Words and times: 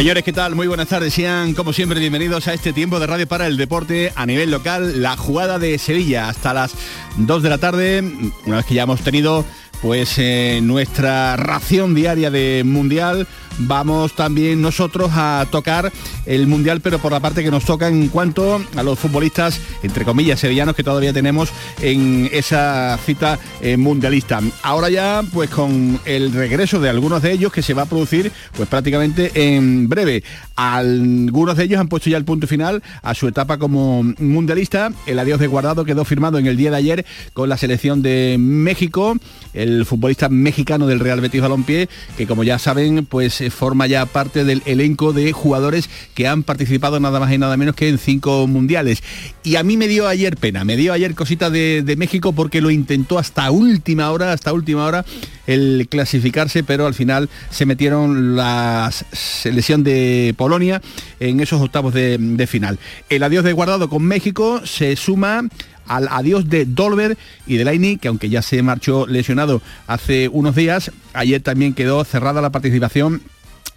Señores, 0.00 0.24
¿qué 0.24 0.32
tal? 0.32 0.54
Muy 0.54 0.66
buenas 0.66 0.88
tardes. 0.88 1.12
Sean, 1.12 1.52
como 1.52 1.74
siempre, 1.74 2.00
bienvenidos 2.00 2.48
a 2.48 2.54
este 2.54 2.72
tiempo 2.72 2.98
de 2.98 3.06
radio 3.06 3.28
para 3.28 3.46
el 3.46 3.58
deporte 3.58 4.14
a 4.16 4.24
nivel 4.24 4.50
local. 4.50 5.02
La 5.02 5.14
jugada 5.14 5.58
de 5.58 5.76
Sevilla 5.76 6.30
hasta 6.30 6.54
las 6.54 6.72
2 7.18 7.42
de 7.42 7.50
la 7.50 7.58
tarde, 7.58 8.02
una 8.46 8.56
vez 8.56 8.64
que 8.64 8.72
ya 8.72 8.84
hemos 8.84 9.02
tenido 9.02 9.44
pues 9.82 10.14
eh, 10.16 10.60
nuestra 10.62 11.36
ración 11.36 11.94
diaria 11.94 12.30
de 12.30 12.62
mundial 12.64 13.28
vamos 13.60 14.14
también 14.14 14.60
nosotros 14.60 15.10
a 15.14 15.46
tocar 15.50 15.92
el 16.26 16.46
mundial 16.46 16.80
pero 16.80 16.98
por 16.98 17.12
la 17.12 17.20
parte 17.20 17.42
que 17.42 17.50
nos 17.50 17.64
toca 17.64 17.88
en 17.88 18.08
cuanto 18.08 18.60
a 18.76 18.82
los 18.82 18.98
futbolistas 18.98 19.60
entre 19.82 20.04
comillas 20.04 20.40
sevillanos 20.40 20.74
que 20.74 20.84
todavía 20.84 21.12
tenemos 21.12 21.50
en 21.80 22.28
esa 22.32 22.98
cita 23.04 23.38
eh, 23.60 23.76
mundialista. 23.76 24.40
Ahora 24.62 24.88
ya 24.90 25.22
pues 25.32 25.50
con 25.50 26.00
el 26.04 26.32
regreso 26.32 26.80
de 26.80 26.88
algunos 26.88 27.22
de 27.22 27.32
ellos 27.32 27.52
que 27.52 27.62
se 27.62 27.74
va 27.74 27.82
a 27.82 27.86
producir 27.86 28.32
pues 28.56 28.68
prácticamente 28.68 29.30
en 29.34 29.88
breve. 29.88 30.22
Algunos 30.56 31.56
de 31.56 31.64
ellos 31.64 31.80
han 31.80 31.88
puesto 31.88 32.10
ya 32.10 32.16
el 32.16 32.24
punto 32.24 32.46
final 32.46 32.82
a 33.02 33.14
su 33.14 33.28
etapa 33.28 33.58
como 33.58 34.02
mundialista. 34.18 34.92
El 35.06 35.18
adiós 35.18 35.40
de 35.40 35.46
guardado 35.46 35.84
quedó 35.84 36.04
firmado 36.04 36.38
en 36.38 36.46
el 36.46 36.56
día 36.56 36.70
de 36.70 36.76
ayer 36.76 37.06
con 37.32 37.48
la 37.48 37.56
selección 37.56 38.02
de 38.02 38.36
México 38.38 39.16
el 39.52 39.84
futbolista 39.84 40.28
mexicano 40.28 40.86
del 40.86 41.00
Real 41.00 41.20
Betis 41.20 41.40
Balompié, 41.40 41.88
que 42.16 42.26
como 42.26 42.44
ya 42.44 42.58
saben, 42.58 43.06
pues 43.06 43.40
forma 43.50 43.86
ya 43.86 44.06
parte 44.06 44.44
del 44.44 44.62
elenco 44.66 45.12
de 45.12 45.32
jugadores 45.32 45.90
que 46.14 46.26
han 46.26 46.42
participado 46.42 47.00
nada 47.00 47.20
más 47.20 47.32
y 47.32 47.38
nada 47.38 47.56
menos 47.56 47.74
que 47.74 47.88
en 47.88 47.98
cinco 47.98 48.46
mundiales. 48.46 49.02
Y 49.42 49.56
a 49.56 49.62
mí 49.62 49.76
me 49.76 49.88
dio 49.88 50.08
ayer 50.08 50.36
pena, 50.36 50.64
me 50.64 50.76
dio 50.76 50.92
ayer 50.92 51.14
cosita 51.14 51.50
de, 51.50 51.94
México 51.96 52.32
porque 52.32 52.60
lo 52.60 52.70
intentó 52.70 53.18
hasta 53.18 53.50
última 53.50 54.10
hora, 54.10 54.32
hasta 54.32 54.52
última 54.52 54.86
hora 54.86 55.04
el 55.46 55.88
clasificarse, 55.90 56.62
pero 56.62 56.86
al 56.86 56.94
final 56.94 57.28
se 57.50 57.66
metieron 57.66 58.36
la 58.36 58.90
selección 59.12 59.82
de 59.82 60.34
Polonia 60.36 60.80
en 61.18 61.40
esos 61.40 61.60
octavos 61.60 61.92
de, 61.92 62.16
de 62.18 62.46
final. 62.46 62.78
El 63.08 63.22
adiós 63.22 63.44
de 63.44 63.52
Guardado 63.52 63.90
con 63.90 64.02
México 64.02 64.62
se 64.64 64.96
suma 64.96 65.42
al 65.90 66.06
adiós 66.08 66.48
de 66.48 66.66
Dolber 66.66 67.18
y 67.48 67.56
de 67.56 67.64
Laini, 67.64 67.96
que 67.96 68.06
aunque 68.06 68.28
ya 68.28 68.42
se 68.42 68.62
marchó 68.62 69.08
lesionado 69.08 69.60
hace 69.88 70.28
unos 70.28 70.54
días, 70.54 70.92
ayer 71.14 71.42
también 71.42 71.74
quedó 71.74 72.04
cerrada 72.04 72.40
la 72.40 72.50
participación 72.50 73.22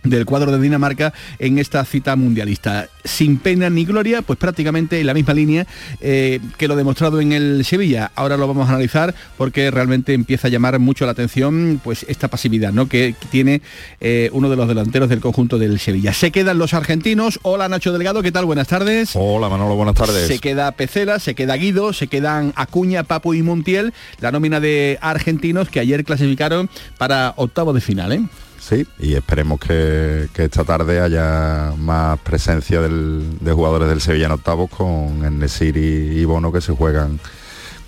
del 0.03 0.25
cuadro 0.25 0.51
de 0.51 0.59
Dinamarca 0.59 1.13
en 1.39 1.59
esta 1.59 1.83
cita 1.85 2.15
mundialista. 2.15 2.87
Sin 3.03 3.37
pena 3.37 3.69
ni 3.69 3.85
gloria, 3.85 4.21
pues 4.21 4.37
prácticamente 4.39 4.99
en 4.99 5.07
la 5.07 5.13
misma 5.13 5.33
línea 5.33 5.65
eh, 6.01 6.39
que 6.57 6.67
lo 6.67 6.75
demostrado 6.75 7.19
en 7.19 7.31
el 7.31 7.65
Sevilla. 7.65 8.11
Ahora 8.15 8.37
lo 8.37 8.47
vamos 8.47 8.67
a 8.67 8.71
analizar 8.71 9.13
porque 9.37 9.71
realmente 9.71 10.13
empieza 10.13 10.47
a 10.47 10.51
llamar 10.51 10.77
mucho 10.79 11.05
la 11.05 11.11
atención 11.11 11.81
pues 11.83 12.05
esta 12.07 12.27
pasividad 12.27 12.71
¿no? 12.73 12.87
que 12.87 13.15
tiene 13.29 13.61
eh, 13.99 14.29
uno 14.33 14.49
de 14.49 14.55
los 14.55 14.67
delanteros 14.67 15.09
del 15.09 15.21
conjunto 15.21 15.57
del 15.57 15.79
Sevilla. 15.79 16.13
Se 16.13 16.31
quedan 16.31 16.57
los 16.57 16.73
argentinos. 16.73 17.39
Hola 17.43 17.69
Nacho 17.69 17.91
Delgado, 17.91 18.21
¿qué 18.21 18.31
tal? 18.31 18.45
Buenas 18.45 18.67
tardes. 18.67 19.11
Hola 19.13 19.49
Manolo, 19.49 19.75
buenas 19.75 19.95
tardes. 19.95 20.27
Se 20.27 20.39
queda 20.39 20.71
Pecela, 20.71 21.19
se 21.19 21.35
queda 21.35 21.55
Guido, 21.55 21.93
se 21.93 22.07
quedan 22.07 22.53
Acuña, 22.55 23.03
Papu 23.03 23.33
y 23.33 23.41
Montiel, 23.41 23.93
la 24.19 24.31
nómina 24.31 24.59
de 24.59 24.97
argentinos 25.01 25.69
que 25.69 25.79
ayer 25.79 26.03
clasificaron 26.03 26.69
para 26.97 27.33
octavo 27.37 27.73
de 27.73 27.81
final. 27.81 28.11
¿eh? 28.11 28.21
Sí, 28.63 28.87
y 28.97 29.15
esperemos 29.15 29.59
que, 29.59 30.29
esta 30.33 30.63
tarde 30.63 31.01
haya 31.01 31.73
más 31.77 32.17
presencia 32.19 32.79
de 32.79 33.51
jugadores 33.51 33.89
del 33.89 33.99
Sevilla 33.99 34.27
en 34.27 34.31
octavos 34.31 34.69
con 34.69 35.25
Enesiri 35.25 36.17
y 36.17 36.23
Bono 36.23 36.49
que 36.49 36.61
se 36.61 36.71
juegan 36.71 37.19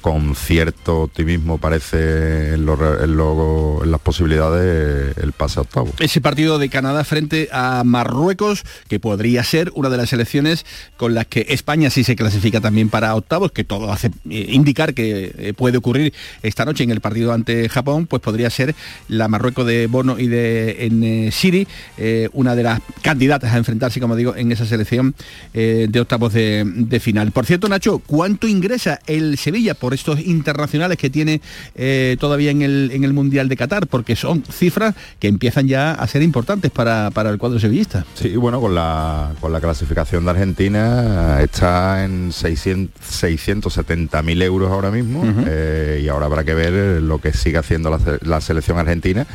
con 0.06 0.36
cierto 0.36 1.02
optimismo 1.02 1.58
parece 1.58 2.54
en, 2.54 2.68
las 2.68 4.02
posibilidades 4.02 5.18
el 5.18 5.32
pase 5.32 5.58
a 5.58 5.64
octavo. 5.64 5.92
Ese 5.98 6.22
partido 6.22 6.60
de 6.60 6.70
Canadá 6.70 7.04
frente 7.04 7.50
a 7.52 7.84
Marruecos, 7.84 8.66
que 8.88 9.00
podría 9.00 9.44
ser 9.44 9.72
una 9.74 9.90
de 9.90 9.98
las 9.98 10.10
selecciones 10.10 10.64
con 10.96 11.16
las 11.16 11.26
que 11.26 11.48
España 11.50 11.90
sí 11.90 12.04
se 12.04 12.16
clasifica 12.16 12.62
también 12.62 12.90
para 12.90 13.16
octavos, 13.16 13.52
que 13.52 13.64
todo 13.64 13.92
hace 13.92 14.12
eh, 14.30 14.46
indicar 14.50 14.94
que 14.94 15.34
eh, 15.40 15.54
puede 15.56 15.80
ocurrir 15.80 16.14
esta 16.44 16.66
noche 16.66 16.84
en 16.84 16.92
el 16.92 17.02
partido 17.02 17.34
ante 17.34 17.68
Japón, 17.68 18.06
pues 18.06 18.22
podría 18.22 18.52
ser 18.52 18.76
la 19.08 19.28
Marruecos 19.28 19.66
de 19.66 19.88
Bono 19.88 20.20
y 20.20 20.28
de 20.28 20.86
en 20.86 21.32
Siri, 21.32 21.68
eh, 21.98 22.30
una 22.34 22.56
de 22.56 22.62
las 22.62 22.80
candidatas 23.02 23.56
a 23.56 23.58
enfrentarse, 23.58 24.00
como 24.00 24.16
digo, 24.16 24.36
en 24.36 24.52
esa 24.52 24.68
selección 24.68 25.16
de 25.52 26.00
octavos 26.00 26.32
de, 26.34 26.64
de, 26.64 27.00
final. 27.00 27.32
Por 27.32 27.48
cierto, 27.48 27.68
Nacho, 27.68 27.98
¿cuánto 28.06 28.48
ingresa 28.48 29.00
el 29.08 29.40
Sevilla 29.40 29.74
por 29.74 29.95
estos 29.96 30.20
internacionales 30.20 30.98
que 30.98 31.10
tiene 31.10 31.42
eh, 31.76 32.16
todavía 32.20 32.52
en 32.52 32.62
el, 32.62 32.92
en 32.94 33.04
el 33.04 33.14
Mundial 33.14 33.50
de 33.50 33.58
Qatar, 33.58 33.88
porque 33.88 34.16
son 34.16 34.44
cifras 34.44 34.94
que 35.20 35.28
empiezan 35.28 35.68
ya 35.68 35.94
a 35.94 36.08
ser 36.08 36.22
importantes 36.22 36.70
para, 36.72 37.12
el 37.16 37.38
cuadro 37.38 37.60
sevillista. 37.60 38.06
Sí, 38.14 38.36
bueno, 38.36 38.62
con 38.62 38.76
la, 38.76 39.32
con 39.42 39.52
la 39.52 39.60
clasificación 39.60 40.26
de 40.26 40.32
Argentina 40.32 41.42
está 41.42 42.06
en 42.06 42.30
670.000 42.32 44.44
euros 44.44 44.72
ahora 44.72 44.92
mismo 44.92 45.24
eh, 45.48 46.02
y 46.04 46.08
ahora 46.08 46.28
habrá 46.28 46.44
que 46.44 46.54
ver 46.54 47.02
lo 47.02 47.18
que 47.20 47.34
sigue 47.34 47.58
haciendo 47.58 47.90
la, 47.90 48.00
la 48.22 48.42
selección 48.42 48.78
argentina 48.78 49.26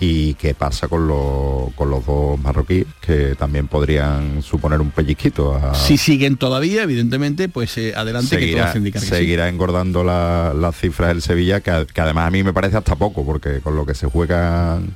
y 0.00 0.34
qué 0.34 0.54
pasa 0.54 0.88
con, 0.88 1.06
con 1.74 1.90
los 1.90 2.04
dos 2.04 2.38
marroquíes 2.38 2.86
que 3.00 3.34
también 3.36 3.68
podrían 3.68 4.42
suponer 4.42 4.80
un 4.80 4.90
pellizquito. 4.90 5.60
Si 5.74 5.96
siguen 5.96 6.36
todavía, 6.36 6.82
evidentemente, 6.82 7.48
pues 7.48 7.76
eh, 7.78 7.94
adelante 7.96 8.36
seguirá, 8.36 8.72
que 8.72 8.78
indicar 8.78 9.02
Seguirá 9.02 9.48
engordando 9.48 10.04
las 10.04 10.76
cifras 10.76 11.08
del 11.10 11.22
Sevilla, 11.22 11.60
que, 11.60 11.86
que, 11.92 12.00
además 12.00 12.28
a 12.28 12.30
mí 12.30 12.42
me 12.42 12.52
parece 12.52 12.76
hasta 12.76 12.96
poco, 12.96 13.24
porque 13.24 13.60
con 13.60 13.76
lo 13.76 13.86
que 13.86 13.94
se 13.94 14.06
juegan 14.06 14.94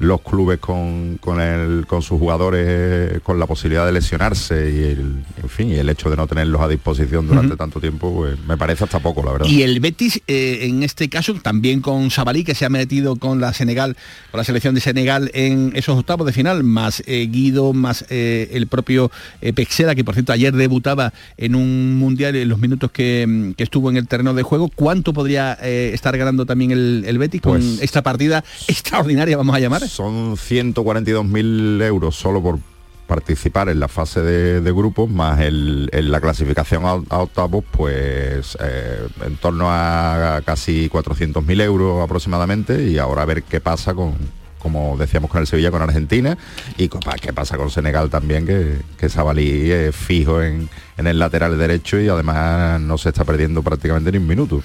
los 0.00 0.22
clubes 0.22 0.58
con, 0.58 1.18
con, 1.18 1.40
el, 1.40 1.86
con 1.86 2.02
sus 2.02 2.18
jugadores 2.18 3.20
con 3.22 3.38
la 3.38 3.46
posibilidad 3.46 3.86
de 3.86 3.92
lesionarse 3.92 4.70
y 4.70 4.82
el, 4.82 5.22
en 5.42 5.48
fin, 5.48 5.70
y 5.70 5.74
el 5.74 5.88
hecho 5.88 6.10
de 6.10 6.16
no 6.16 6.26
tenerlos 6.26 6.60
a 6.60 6.68
disposición 6.68 7.26
durante 7.26 7.56
tanto 7.56 7.80
tiempo, 7.80 8.12
pues, 8.14 8.38
me 8.46 8.56
parece 8.56 8.84
hasta 8.84 8.98
poco, 8.98 9.22
la 9.22 9.32
verdad. 9.32 9.46
Y 9.46 9.62
el 9.62 9.80
Betis, 9.80 10.22
eh, 10.26 10.60
en 10.62 10.82
este 10.82 11.08
caso, 11.08 11.34
también 11.34 11.80
con 11.80 12.10
Sabalí, 12.10 12.44
que 12.44 12.54
se 12.54 12.64
ha 12.64 12.70
metido 12.70 13.16
con 13.16 13.40
la 13.40 13.52
Senegal, 13.52 13.96
con 14.30 14.38
la 14.38 14.44
selección 14.44 14.74
de 14.74 14.80
Senegal 14.80 15.30
en 15.34 15.72
esos 15.74 15.98
octavos 15.98 16.26
de 16.26 16.32
final, 16.32 16.64
más 16.64 17.02
eh, 17.06 17.28
Guido, 17.30 17.72
más 17.72 18.06
eh, 18.08 18.48
el 18.52 18.66
propio 18.66 19.10
Pexera, 19.54 19.94
que 19.94 20.04
por 20.04 20.14
cierto 20.14 20.32
ayer 20.32 20.54
debutaba 20.54 21.12
en 21.36 21.54
un 21.54 21.94
mundial 21.96 22.36
en 22.36 22.48
los 22.48 22.58
minutos 22.58 22.90
que, 22.90 23.54
estuvo 23.58 23.90
en 23.90 23.96
el 23.96 24.08
terreno 24.08 24.32
de 24.32 24.42
juego, 24.42 24.70
¿cuánto 24.74 25.12
podría 25.12 25.52
estar 25.52 26.16
ganando 26.16 26.46
también 26.46 26.70
el, 26.70 27.18
Betis 27.18 27.42
con 27.42 27.60
pues 27.60 27.82
esta 27.82 28.02
partida 28.02 28.42
extraordinaria, 28.68 29.36
vamos 29.36 29.54
a 29.54 29.60
llamar? 29.60 29.82
Son 29.90 30.36
142.000 30.36 31.82
euros 31.82 32.16
solo 32.16 32.42
por 32.42 32.58
participar 33.06 33.68
en 33.68 33.80
la 33.80 33.88
fase 33.88 34.22
de, 34.22 34.72
grupos, 34.72 35.10
más 35.10 35.40
el, 35.40 35.90
en 35.92 36.12
la 36.12 36.20
clasificación 36.20 36.84
a, 36.84 37.18
octavos, 37.18 37.64
pues 37.72 38.56
eh, 38.60 39.08
en 39.26 39.36
torno 39.36 39.66
a 39.68 40.40
casi 40.46 40.88
400.000 40.88 41.60
euros 41.62 42.04
aproximadamente, 42.04 42.84
y 42.84 42.98
ahora 42.98 43.22
a 43.22 43.24
ver 43.24 43.42
qué 43.42 43.60
pasa 43.60 43.94
con, 43.94 44.14
como 44.60 44.96
decíamos 44.96 45.28
con 45.28 45.40
el 45.40 45.48
Sevilla, 45.48 45.72
con 45.72 45.82
Argentina, 45.82 46.38
y 46.78 46.88
qué 47.20 47.32
pasa 47.32 47.56
con 47.56 47.68
Senegal 47.68 48.10
también, 48.10 48.46
que, 48.46 48.78
que 48.96 49.08
Sabalí 49.08 49.72
es 49.72 49.96
fijo 49.96 50.40
en, 50.40 50.68
en 51.00 51.06
el 51.06 51.18
lateral 51.18 51.56
derecho 51.56 51.98
y 51.98 52.08
además 52.08 52.78
no 52.78 52.98
se 52.98 53.08
está 53.08 53.24
perdiendo 53.24 53.62
prácticamente 53.62 54.12
ni 54.12 54.18
un 54.18 54.26
minuto. 54.26 54.62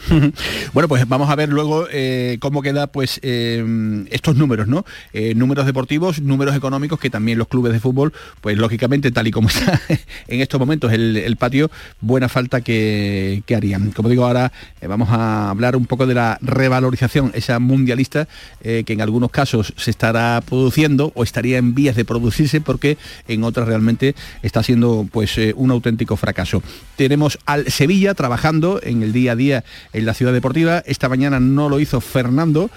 bueno, 0.73 0.89
pues 0.89 1.07
vamos 1.07 1.29
a 1.29 1.35
ver 1.35 1.47
luego 1.47 1.87
eh, 1.89 2.37
cómo 2.41 2.61
queda 2.61 2.87
pues 2.87 3.21
eh, 3.23 4.05
estos 4.11 4.35
números, 4.35 4.67
¿no? 4.67 4.85
Eh, 5.13 5.33
números 5.33 5.65
deportivos, 5.65 6.21
números 6.21 6.53
económicos 6.53 6.99
que 6.99 7.09
también 7.09 7.37
los 7.37 7.47
clubes 7.47 7.71
de 7.71 7.79
fútbol, 7.79 8.11
pues 8.41 8.57
lógicamente 8.57 9.11
tal 9.11 9.27
y 9.27 9.31
como 9.31 9.47
está 9.49 9.81
en 10.27 10.41
estos 10.41 10.59
momentos 10.59 10.91
el, 10.91 11.35
patio, 11.39 11.71
buena 12.01 12.27
falta 12.27 12.59
que, 12.59 13.41
harían. 13.55 13.91
Como 13.91 14.09
digo, 14.09 14.25
ahora 14.25 14.51
vamos 14.85 15.07
a 15.11 15.49
hablar 15.49 15.77
un 15.77 15.85
poco 15.85 16.05
de 16.05 16.15
la 16.15 16.37
revalorización, 16.41 17.31
esa 17.33 17.59
mundialista 17.59 18.27
que 18.61 18.85
en 18.85 18.99
algunos 18.99 19.31
casos 19.31 19.73
se 19.77 19.91
estará 19.91 20.41
produciendo 20.45 21.13
o 21.15 21.23
estaría 21.23 21.57
en 21.57 21.73
vías 21.73 21.95
de 21.95 22.03
producirse 22.03 22.59
porque 22.59 22.97
en 23.29 23.45
otras 23.45 23.67
realmente 23.67 24.15
está 24.41 24.63
siendo 24.63 25.07
pues 25.09 25.37
un 25.55 25.71
auténtico 25.71 26.17
fracaso. 26.25 26.63
Tenemos 26.95 27.37
al 27.45 27.71
Sevilla 27.71 28.15
trabajando 28.15 28.79
en 28.81 29.03
el 29.03 29.13
día 29.13 29.33
a 29.33 29.35
día 29.35 29.63
en 29.93 30.07
la 30.07 30.15
ciudad 30.15 30.33
deportiva. 30.33 30.81
Esta 30.87 31.07
mañana 31.07 31.39
no 31.39 31.69
lo 31.69 31.79
hizo 31.79 32.01
Fernando. 32.01 32.71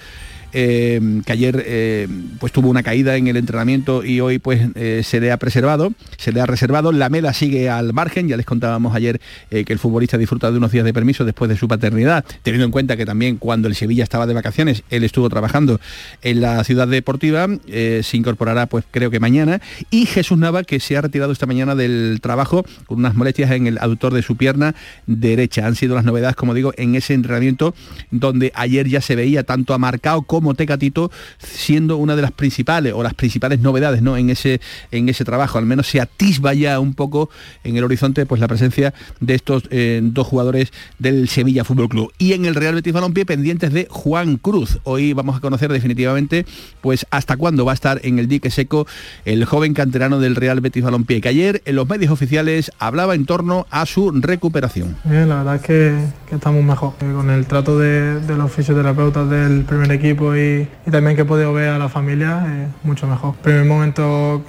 Eh, 0.53 1.21
que 1.25 1.31
ayer 1.31 1.63
eh, 1.65 2.07
pues 2.39 2.51
tuvo 2.51 2.69
una 2.69 2.81
caída 2.83 3.15
en 3.15 3.27
el 3.27 3.37
entrenamiento 3.37 4.03
y 4.03 4.19
hoy 4.19 4.39
pues 4.39 4.61
eh, 4.75 5.01
se 5.03 5.19
le 5.19 5.31
ha 5.31 5.37
preservado, 5.37 5.93
se 6.17 6.31
le 6.31 6.41
ha 6.41 6.45
reservado. 6.45 6.91
La 6.91 7.09
Mela 7.09 7.33
sigue 7.33 7.69
al 7.69 7.93
margen, 7.93 8.27
ya 8.27 8.37
les 8.37 8.45
contábamos 8.45 8.95
ayer 8.95 9.19
que 9.49 9.65
el 9.67 9.79
futbolista 9.79 10.17
disfruta 10.17 10.51
de 10.51 10.57
unos 10.57 10.71
días 10.71 10.85
de 10.85 10.93
permiso 10.93 11.25
después 11.25 11.49
de 11.49 11.57
su 11.57 11.67
paternidad, 11.67 12.25
teniendo 12.43 12.65
en 12.65 12.71
cuenta 12.71 12.97
que 12.97 13.05
también 13.05 13.37
cuando 13.37 13.67
el 13.67 13.75
Sevilla 13.75 14.03
estaba 14.03 14.25
de 14.27 14.33
vacaciones, 14.33 14.83
él 14.89 15.03
estuvo 15.03 15.29
trabajando 15.29 15.79
en 16.21 16.41
la 16.41 16.63
ciudad 16.63 16.87
deportiva, 16.87 17.47
se 17.67 18.17
incorporará 18.17 18.65
pues 18.67 18.85
creo 18.89 19.11
que 19.11 19.19
mañana, 19.19 19.61
y 19.89 20.05
Jesús 20.05 20.37
Nava 20.37 20.63
que 20.63 20.79
se 20.79 20.97
ha 20.97 21.01
retirado 21.01 21.31
esta 21.31 21.45
mañana 21.45 21.75
del 21.75 22.19
trabajo 22.21 22.65
con 22.85 22.99
unas 22.99 23.15
molestias 23.15 23.51
en 23.51 23.67
el 23.67 23.77
aductor 23.79 24.13
de 24.13 24.21
su 24.21 24.35
pierna 24.35 24.75
derecha. 25.07 25.65
Han 25.65 25.75
sido 25.75 25.95
las 25.95 26.05
novedades, 26.05 26.35
como 26.35 26.53
digo, 26.53 26.73
en 26.77 26.95
ese 26.95 27.13
entrenamiento 27.13 27.73
donde 28.11 28.51
ayer 28.55 28.87
ya 28.87 29.01
se 29.01 29.15
veía 29.15 29.43
tanto 29.43 29.73
a 29.73 29.77
Marcao 29.77 30.23
como 30.39 30.53
Tecatito, 30.53 31.11
siendo 31.37 31.97
una 31.97 32.15
de 32.15 32.21
las 32.21 32.31
principales 32.31 32.93
o 32.93 33.03
las 33.03 33.13
principales 33.13 33.59
novedades 33.59 34.01
¿no? 34.01 34.15
en, 34.15 34.29
ese, 34.29 34.61
en 34.91 35.09
ese 35.09 35.25
trabajo. 35.25 35.57
Al 35.57 35.65
menos 35.65 35.87
se 35.87 35.99
atisba 35.99 36.53
ya 36.53 36.79
un 36.79 36.93
poco 36.93 37.29
en 37.65 37.75
el 37.75 37.83
horizonte 37.83 38.25
pues 38.25 38.39
la 38.39 38.47
presencia 38.47 38.93
de 39.19 39.35
estos 39.35 39.63
eh, 39.69 39.99
dos 40.01 40.27
jugadores 40.27 40.71
del 40.97 41.27
Sevilla 41.27 41.65
Fútbol 41.65 41.89
Club. 41.89 42.13
Y 42.17 42.33
en 42.33 42.45
el 42.45 42.55
Real 42.55 42.75
Betis 42.75 42.93
Balompié 42.93 43.25
pendientes 43.25 43.73
de 43.73 43.87
Juan 43.89 44.37
Cruz. 44.37 44.79
Hoy 44.83 45.11
vamos 45.11 45.35
a 45.35 45.39
conocer 45.41 45.71
definitivamente 45.71 46.45
pues 46.79 47.05
hasta 47.11 47.35
cuándo 47.35 47.65
va 47.65 47.73
a 47.73 47.75
estar 47.75 47.99
en 48.03 48.19
el 48.19 48.27
dique 48.27 48.49
seco 48.49 48.87
el 49.25 49.43
joven 49.43 49.73
canterano 49.73 50.19
del 50.19 50.35
Real 50.35 50.61
Betis 50.61 50.83
Balompié, 50.83 51.19
que 51.19 51.29
ayer 51.29 51.61
en 51.65 51.75
los 51.75 51.89
medios 51.89 52.11
oficiales 52.11 52.71
hablaba 52.79 53.15
en 53.15 53.25
torno 53.25 53.67
a 53.69 53.85
su 53.85 54.11
recuperación. 54.11 54.95
Bien, 55.03 55.27
la 55.27 55.37
verdad 55.37 55.55
es 55.55 55.61
que, 55.61 55.97
estamos 56.31 56.63
mejor. 56.63 56.93
Con 56.99 57.29
el 57.29 57.45
trato 57.45 57.77
de, 57.77 58.19
los 58.35 58.51
fisioterapeutas 58.51 59.29
del 59.29 59.63
primer 59.63 59.91
equipo 59.91 60.28
y, 60.37 60.67
también 60.91 61.15
que 61.15 61.23
he 61.23 61.25
podido 61.25 61.53
ver 61.53 61.69
a 61.69 61.77
la 61.77 61.89
familia, 61.89 62.67
mucho 62.83 63.07
mejor. 63.07 63.35
Primer 63.35 63.65
momento, 63.65 64.43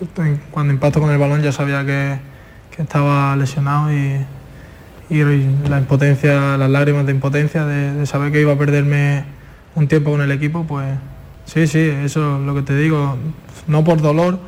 cuando 0.50 0.72
impacto 0.72 1.00
con 1.00 1.10
el 1.10 1.18
balón 1.18 1.42
ya 1.42 1.52
sabía 1.52 1.84
que, 1.84 2.30
estaba 2.78 3.36
lesionado 3.36 3.92
y, 3.92 4.24
la 5.68 5.78
impotencia, 5.78 6.56
las 6.56 6.70
lágrimas 6.70 7.04
de 7.04 7.12
impotencia 7.12 7.66
de, 7.66 8.06
saber 8.06 8.32
que 8.32 8.40
iba 8.40 8.54
a 8.54 8.58
perderme 8.58 9.24
un 9.74 9.86
tiempo 9.86 10.12
con 10.12 10.22
el 10.22 10.30
equipo, 10.30 10.64
pues 10.64 10.86
sí, 11.44 11.66
sí, 11.66 11.80
eso 11.80 12.38
es 12.38 12.46
lo 12.46 12.54
que 12.54 12.62
te 12.62 12.74
digo, 12.74 13.16
no 13.66 13.84
por 13.84 14.00
dolor, 14.00 14.38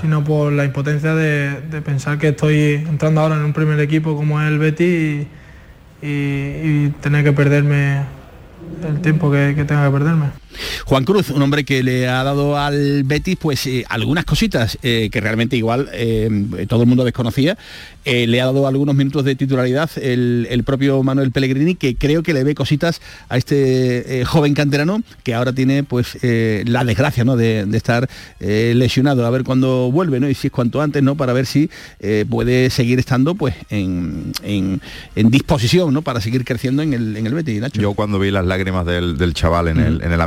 sino 0.00 0.22
por 0.22 0.52
la 0.52 0.64
impotencia 0.64 1.14
de, 1.14 1.80
pensar 1.82 2.18
que 2.18 2.28
estoy 2.28 2.74
entrando 2.88 3.22
ahora 3.22 3.36
en 3.36 3.42
un 3.42 3.52
primer 3.52 3.80
equipo 3.80 4.14
como 4.14 4.40
es 4.40 4.46
el 4.46 4.58
Betty 4.58 5.26
y 6.02 6.88
tener 7.00 7.24
que 7.24 7.32
perderme 7.32 8.02
el 8.86 9.00
tiempo 9.00 9.30
que, 9.30 9.54
tenga 9.66 9.86
que 9.86 9.92
perderme. 9.92 10.26
Juan 10.84 11.04
Cruz, 11.04 11.30
un 11.30 11.42
hombre 11.42 11.64
que 11.64 11.82
le 11.82 12.08
ha 12.08 12.24
dado 12.24 12.58
al 12.58 13.04
Betis 13.04 13.36
pues 13.40 13.66
eh, 13.66 13.84
algunas 13.88 14.24
cositas 14.24 14.78
eh, 14.82 15.08
que 15.10 15.20
realmente 15.20 15.56
igual 15.56 15.88
eh, 15.92 16.28
todo 16.68 16.82
el 16.82 16.88
mundo 16.88 17.04
desconocía. 17.04 17.56
le 18.04 18.40
ha 18.40 18.46
dado 18.46 18.66
algunos 18.66 18.94
minutos 18.94 19.24
de 19.24 19.34
titularidad 19.34 19.90
el, 20.00 20.62
propio 20.64 21.02
Manuel 21.02 21.32
Pellegrini, 21.32 21.74
que 21.74 21.96
creo 21.96 22.22
que 22.22 22.34
le 22.34 22.44
ve 22.44 22.54
cositas 22.54 23.00
a 23.28 23.36
este 23.36 24.24
joven 24.26 24.54
canterano 24.54 25.02
que 25.22 25.34
ahora 25.34 25.52
tiene 25.52 25.84
pues 25.84 26.18
la 26.22 26.84
desgracia 26.84 27.24
¿no? 27.24 27.36
de, 27.36 27.66
estar 27.72 28.08
lesionado. 28.38 29.26
A 29.26 29.30
ver 29.30 29.44
cuándo 29.44 29.90
vuelve, 29.90 30.20
¿no? 30.20 30.28
Y 30.28 30.34
si 30.34 30.48
es 30.48 30.52
cuanto 30.52 30.82
antes, 30.82 31.02
¿no? 31.02 31.16
Para 31.16 31.32
ver 31.32 31.46
si 31.46 31.70
puede 32.28 32.70
seguir 32.70 32.98
estando 32.98 33.34
pues 33.34 33.54
en, 33.70 34.32
disposición, 35.14 35.92
¿no? 35.94 36.02
Para 36.02 36.20
seguir 36.20 36.44
creciendo 36.44 36.82
en 36.82 36.92
el, 36.92 37.16
en 37.16 37.26
el 37.26 37.34
Betis, 37.34 37.62
Yo 37.72 37.94
cuando 37.94 38.18
vi 38.18 38.30
las 38.30 38.44
lágrimas 38.44 38.86
del, 38.86 39.34
chaval 39.34 39.68
en, 39.68 39.78
el, 39.78 40.02
en 40.02 40.12
el 40.12 40.20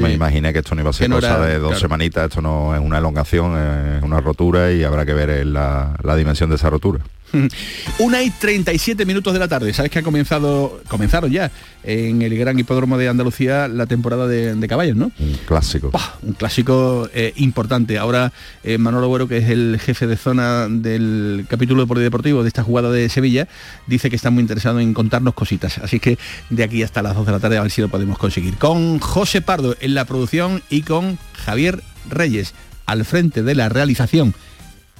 me 0.00 0.12
imaginé 0.12 0.52
que 0.52 0.60
esto 0.60 0.74
no 0.74 0.80
iba 0.80 0.90
a 0.90 0.92
ser 0.92 1.10
cosa 1.10 1.38
de 1.40 1.58
dos 1.58 1.78
semanitas, 1.78 2.24
esto 2.24 2.40
no 2.42 2.74
es 2.74 2.80
una 2.80 2.98
elongación, 2.98 3.56
es 3.96 4.02
una 4.02 4.20
rotura 4.20 4.72
y 4.72 4.84
habrá 4.84 5.04
que 5.06 5.14
ver 5.14 5.46
la, 5.46 5.96
la 6.02 6.16
dimensión 6.16 6.50
de 6.50 6.56
esa 6.56 6.70
rotura. 6.70 7.00
Una 7.98 8.22
y 8.22 8.30
37 8.30 9.06
minutos 9.06 9.32
de 9.32 9.38
la 9.38 9.48
tarde. 9.48 9.72
Sabes 9.72 9.90
que 9.90 9.98
ha 9.98 10.02
comenzado, 10.02 10.80
comenzaron 10.88 11.30
ya 11.30 11.50
en 11.82 12.22
el 12.22 12.36
gran 12.36 12.58
hipódromo 12.58 12.96
de 12.98 13.08
Andalucía 13.08 13.68
la 13.68 13.86
temporada 13.86 14.26
de, 14.26 14.66
caballos, 14.68 14.96
¿no? 14.96 15.12
Un 15.18 15.38
clásico. 15.46 15.90
un 16.22 16.32
clásico 16.32 17.08
eh, 17.14 17.32
importante. 17.36 17.98
Ahora 17.98 18.32
eh, 18.62 18.78
Manolo 18.78 19.08
Güero, 19.08 19.28
que 19.28 19.38
es 19.38 19.50
el 19.50 19.78
jefe 19.80 20.06
de 20.06 20.16
zona 20.16 20.68
del 20.68 21.46
capítulo 21.48 21.84
de 21.84 22.02
deportivo 22.02 22.42
de 22.42 22.48
esta 22.48 22.62
jugada 22.62 22.90
de 22.90 23.08
Sevilla, 23.08 23.46
dice 23.86 24.10
que 24.10 24.16
está 24.16 24.30
muy 24.30 24.40
interesado 24.40 24.80
en 24.80 24.94
contarnos 24.94 25.34
cositas. 25.34 25.78
Así 25.78 26.00
que 26.00 26.18
de 26.50 26.64
aquí 26.64 26.82
hasta 26.82 27.02
las 27.02 27.14
2 27.14 27.26
de 27.26 27.32
la 27.32 27.40
tarde 27.40 27.58
a 27.58 27.62
ver 27.62 27.70
si 27.70 27.80
lo 27.80 27.88
podemos 27.88 28.18
conseguir. 28.18 28.56
Con 28.56 28.98
José 28.98 29.42
Pardo 29.42 29.76
en 29.80 29.94
la 29.94 30.04
producción 30.04 30.62
y 30.70 30.82
con 30.82 31.18
Javier 31.44 31.82
Reyes 32.08 32.54
al 32.86 33.04
frente 33.04 33.42
de 33.42 33.54
la 33.54 33.68
realización 33.68 34.34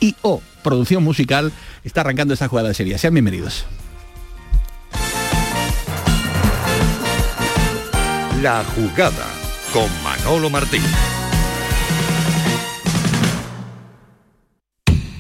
y 0.01 0.15
o 0.23 0.43
producción 0.65 1.05
musical 1.05 1.53
está 1.85 2.01
arrancando 2.01 2.35
esta 2.35 2.49
jugada 2.49 2.69
de 2.69 2.75
serie. 2.75 2.99
Sean 2.99 3.15
bienvenidos. 3.15 3.65
La 8.43 8.65
jugada 8.75 9.27
con 9.73 9.89
Manolo 10.03 10.51
Martín. 10.51 10.83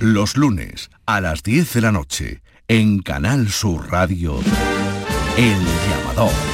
Los 0.00 0.36
lunes 0.36 0.90
a 1.06 1.20
las 1.20 1.42
10 1.42 1.72
de 1.74 1.80
la 1.80 1.92
noche 1.92 2.42
en 2.68 2.98
Canal 2.98 3.48
Sur 3.48 3.90
Radio, 3.90 4.40
El 5.38 5.58
Llamador. 5.88 6.53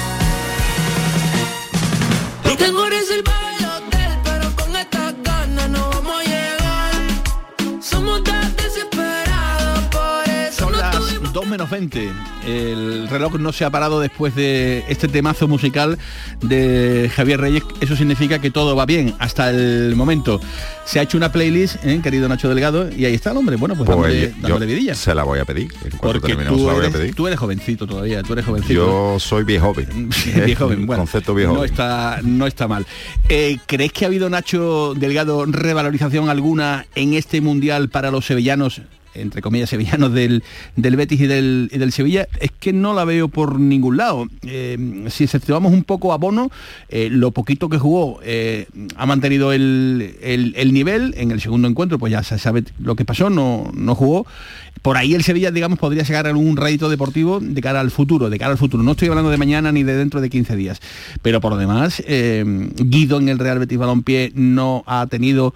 20. 11.71 12.11
El 12.45 13.07
reloj 13.07 13.39
no 13.39 13.51
se 13.53 13.65
ha 13.65 13.69
parado 13.69 13.99
después 13.99 14.35
de 14.35 14.83
este 14.89 15.07
temazo 15.07 15.47
musical 15.47 15.97
de 16.41 17.09
Javier 17.15 17.39
Reyes. 17.39 17.63
Eso 17.79 17.95
significa 17.95 18.39
que 18.39 18.51
todo 18.51 18.75
va 18.75 18.85
bien 18.85 19.15
hasta 19.19 19.49
el 19.49 19.95
momento. 19.95 20.39
Se 20.85 20.99
ha 20.99 21.03
hecho 21.03 21.17
una 21.17 21.31
playlist, 21.31 21.83
¿eh? 21.85 22.01
querido 22.03 22.27
Nacho 22.27 22.49
Delgado, 22.49 22.89
y 22.91 23.05
ahí 23.05 23.13
está 23.13 23.31
el 23.31 23.37
hombre. 23.37 23.55
Bueno, 23.55 23.75
pues, 23.75 23.89
pues 23.89 24.41
dándole, 24.41 24.65
vidilla. 24.65 24.93
Se 24.93 25.15
la 25.15 25.23
voy 25.23 25.39
a 25.39 25.45
pedir. 25.45 25.71
Porque 25.99 26.35
tú 26.35 26.69
eres, 26.69 27.15
tú 27.15 27.27
eres 27.27 27.39
jovencito 27.39 27.87
todavía, 27.87 28.21
tú 28.21 28.33
eres 28.33 28.45
jovencito. 28.45 28.73
Yo 28.73 29.19
soy 29.19 29.43
viejo 29.43 29.73
viejo 30.45 30.65
joven, 30.65 30.85
bueno. 30.85 31.01
Concepto 31.01 31.33
viejo 31.33 31.53
no 31.53 31.63
está, 31.63 32.19
no 32.23 32.45
está 32.45 32.67
mal. 32.67 32.85
Eh, 33.29 33.57
¿Crees 33.65 33.93
que 33.93 34.05
ha 34.05 34.07
habido, 34.09 34.29
Nacho 34.29 34.93
Delgado, 34.95 35.45
revalorización 35.45 36.29
alguna 36.29 36.85
en 36.95 37.13
este 37.13 37.39
mundial 37.39 37.89
para 37.89 38.11
los 38.11 38.25
sevillanos? 38.25 38.81
Entre 39.15 39.41
comillas, 39.41 39.69
sevillanos 39.69 40.13
del, 40.13 40.43
del 40.75 40.95
Betis 40.95 41.21
y 41.21 41.27
del, 41.27 41.69
del 41.73 41.91
Sevilla, 41.91 42.27
es 42.39 42.51
que 42.59 42.73
no 42.73 42.93
la 42.93 43.05
veo 43.05 43.27
por 43.27 43.59
ningún 43.59 43.97
lado. 43.97 44.27
Eh, 44.43 45.05
si 45.09 45.23
exceptuamos 45.25 45.73
un 45.73 45.83
poco 45.83 46.13
a 46.13 46.17
Bono, 46.17 46.49
eh, 46.89 47.09
lo 47.11 47.31
poquito 47.31 47.69
que 47.69 47.77
jugó 47.77 48.19
eh, 48.23 48.67
ha 48.95 49.05
mantenido 49.05 49.51
el, 49.53 50.15
el- 50.21 50.53
el 50.55 50.73
nivel. 50.73 51.13
En 51.17 51.31
el 51.31 51.41
segundo 51.41 51.67
encuentro, 51.67 51.99
pues 51.99 52.11
ya 52.11 52.23
se 52.23 52.37
sabe 52.39 52.63
lo 52.79 52.95
que 52.95 53.05
pasó, 53.05 53.29
no, 53.29 53.71
no 53.73 53.95
jugó. 53.95 54.25
Por 54.81 54.97
ahí 54.97 55.13
el 55.13 55.23
Sevilla, 55.23 55.51
digamos, 55.51 55.77
podría 55.77 56.03
sacar 56.05 56.25
algún 56.25 56.57
rédito 56.57 56.89
deportivo 56.89 57.39
de 57.39 57.61
cara 57.61 57.81
al 57.81 57.91
futuro, 57.91 58.31
de 58.31 58.39
cara 58.39 58.51
al 58.51 58.57
futuro. 58.57 58.81
No 58.81 58.91
estoy 58.91 59.09
hablando 59.09 59.29
de 59.29 59.37
mañana 59.37 59.71
ni 59.71 59.83
de 59.83 59.95
dentro 59.95 60.21
de 60.21 60.29
15 60.31 60.55
días. 60.55 60.79
Pero 61.21 61.39
por 61.39 61.51
lo 61.51 61.57
demás, 61.57 62.01
Guido 62.07 63.19
en 63.19 63.29
el 63.29 63.37
Real 63.37 63.59
Betis 63.59 63.77
Balompié 63.77 64.31
no 64.33 64.83
ha 64.87 65.05
tenido 65.07 65.53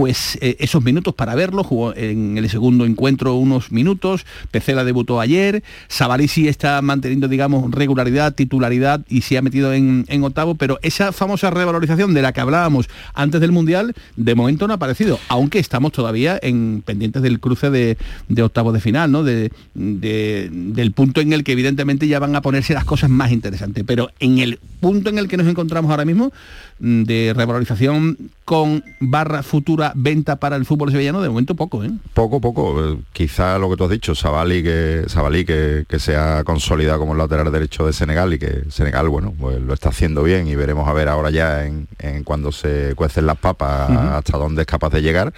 pues 0.00 0.38
eh, 0.40 0.56
esos 0.60 0.82
minutos 0.82 1.12
para 1.12 1.34
verlo, 1.34 1.62
jugó 1.62 1.94
en 1.94 2.38
el 2.38 2.48
segundo 2.48 2.86
encuentro 2.86 3.34
unos 3.34 3.70
minutos, 3.70 4.24
Pecela 4.50 4.82
debutó 4.82 5.20
ayer, 5.20 5.62
Sabalí 5.88 6.26
sí 6.26 6.48
está 6.48 6.80
manteniendo, 6.80 7.28
digamos, 7.28 7.70
regularidad, 7.70 8.32
titularidad 8.34 9.02
y 9.10 9.20
se 9.20 9.36
ha 9.36 9.42
metido 9.42 9.74
en, 9.74 10.06
octavo, 10.24 10.54
pero 10.54 10.78
esa 10.80 11.12
famosa 11.12 11.50
revalorización 11.50 12.14
de 12.14 12.22
la 12.22 12.32
que 12.32 12.40
hablábamos 12.40 12.88
antes 13.12 13.42
del 13.42 13.52
Mundial, 13.52 13.94
de 14.16 14.34
momento 14.34 14.66
no 14.66 14.72
ha 14.72 14.76
aparecido, 14.76 15.20
aunque 15.28 15.58
estamos 15.58 15.92
todavía 15.92 16.38
en 16.40 16.82
pendientes 16.82 17.20
del 17.20 17.38
cruce 17.38 17.68
de, 17.68 17.98
de 18.30 18.42
octavo 18.42 18.72
de 18.72 18.80
final, 18.80 19.12
¿no? 19.12 19.22
De, 19.22 19.52
de- 19.74 20.48
del 20.50 20.92
punto 20.92 21.20
en 21.20 21.34
el 21.34 21.44
que 21.44 21.52
evidentemente 21.52 22.08
ya 22.08 22.18
van 22.20 22.34
a 22.36 22.40
ponerse 22.40 22.72
las 22.72 22.86
cosas 22.86 23.10
más 23.10 23.32
interesantes, 23.32 23.84
pero 23.86 24.08
en 24.18 24.38
el 24.38 24.58
punto 24.80 25.10
en 25.10 25.18
el 25.18 25.28
que 25.28 25.36
nos 25.36 25.46
encontramos 25.46 25.90
ahora 25.90 26.06
mismo, 26.06 26.32
de 26.80 27.32
revalorización 27.36 28.16
con 28.44 28.82
barra 28.98 29.42
futura 29.42 29.92
venta 29.94 30.36
para 30.36 30.56
el 30.56 30.64
fútbol 30.64 30.90
sevillano, 30.90 31.20
de 31.20 31.28
momento 31.28 31.54
poco, 31.54 31.84
¿eh? 31.84 31.90
Poco, 32.14 32.40
poco. 32.40 32.98
Quizá 33.12 33.58
lo 33.58 33.70
que 33.70 33.76
tú 33.76 33.84
has 33.84 33.90
dicho, 33.90 34.14
Sabali 34.14 34.62
que, 34.62 35.04
Sabalí 35.06 35.44
que, 35.44 35.84
que 35.86 35.98
se 35.98 36.16
ha 36.16 36.42
consolidado 36.42 36.98
como 36.98 37.12
el 37.12 37.18
lateral 37.18 37.52
derecho 37.52 37.86
de 37.86 37.92
Senegal 37.92 38.32
y 38.32 38.38
que 38.38 38.64
Senegal, 38.70 39.08
bueno, 39.08 39.34
pues 39.38 39.60
lo 39.60 39.74
está 39.74 39.90
haciendo 39.90 40.22
bien 40.22 40.48
y 40.48 40.56
veremos 40.56 40.88
a 40.88 40.92
ver 40.92 41.08
ahora 41.08 41.30
ya 41.30 41.64
en, 41.64 41.86
en 41.98 42.24
cuando 42.24 42.50
se 42.50 42.94
cuecen 42.96 43.26
las 43.26 43.36
papas 43.36 43.90
hasta 43.90 44.38
dónde 44.38 44.62
es 44.62 44.66
capaz 44.66 44.90
de 44.90 45.02
llegar. 45.02 45.32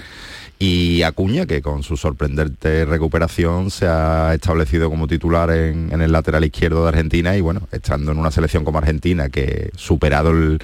Y 0.58 1.02
Acuña, 1.02 1.44
que 1.44 1.60
con 1.60 1.82
su 1.82 1.96
sorprendente 1.96 2.84
recuperación 2.84 3.72
se 3.72 3.88
ha 3.88 4.32
establecido 4.32 4.88
como 4.88 5.08
titular 5.08 5.50
en, 5.50 5.92
en 5.92 6.00
el 6.00 6.12
lateral 6.12 6.44
izquierdo 6.44 6.84
de 6.84 6.90
Argentina 6.90 7.36
y 7.36 7.40
bueno, 7.40 7.62
estando 7.72 8.12
en 8.12 8.18
una 8.18 8.30
selección 8.30 8.64
como 8.64 8.78
Argentina 8.78 9.28
que 9.28 9.70
superado 9.74 10.30
el, 10.30 10.60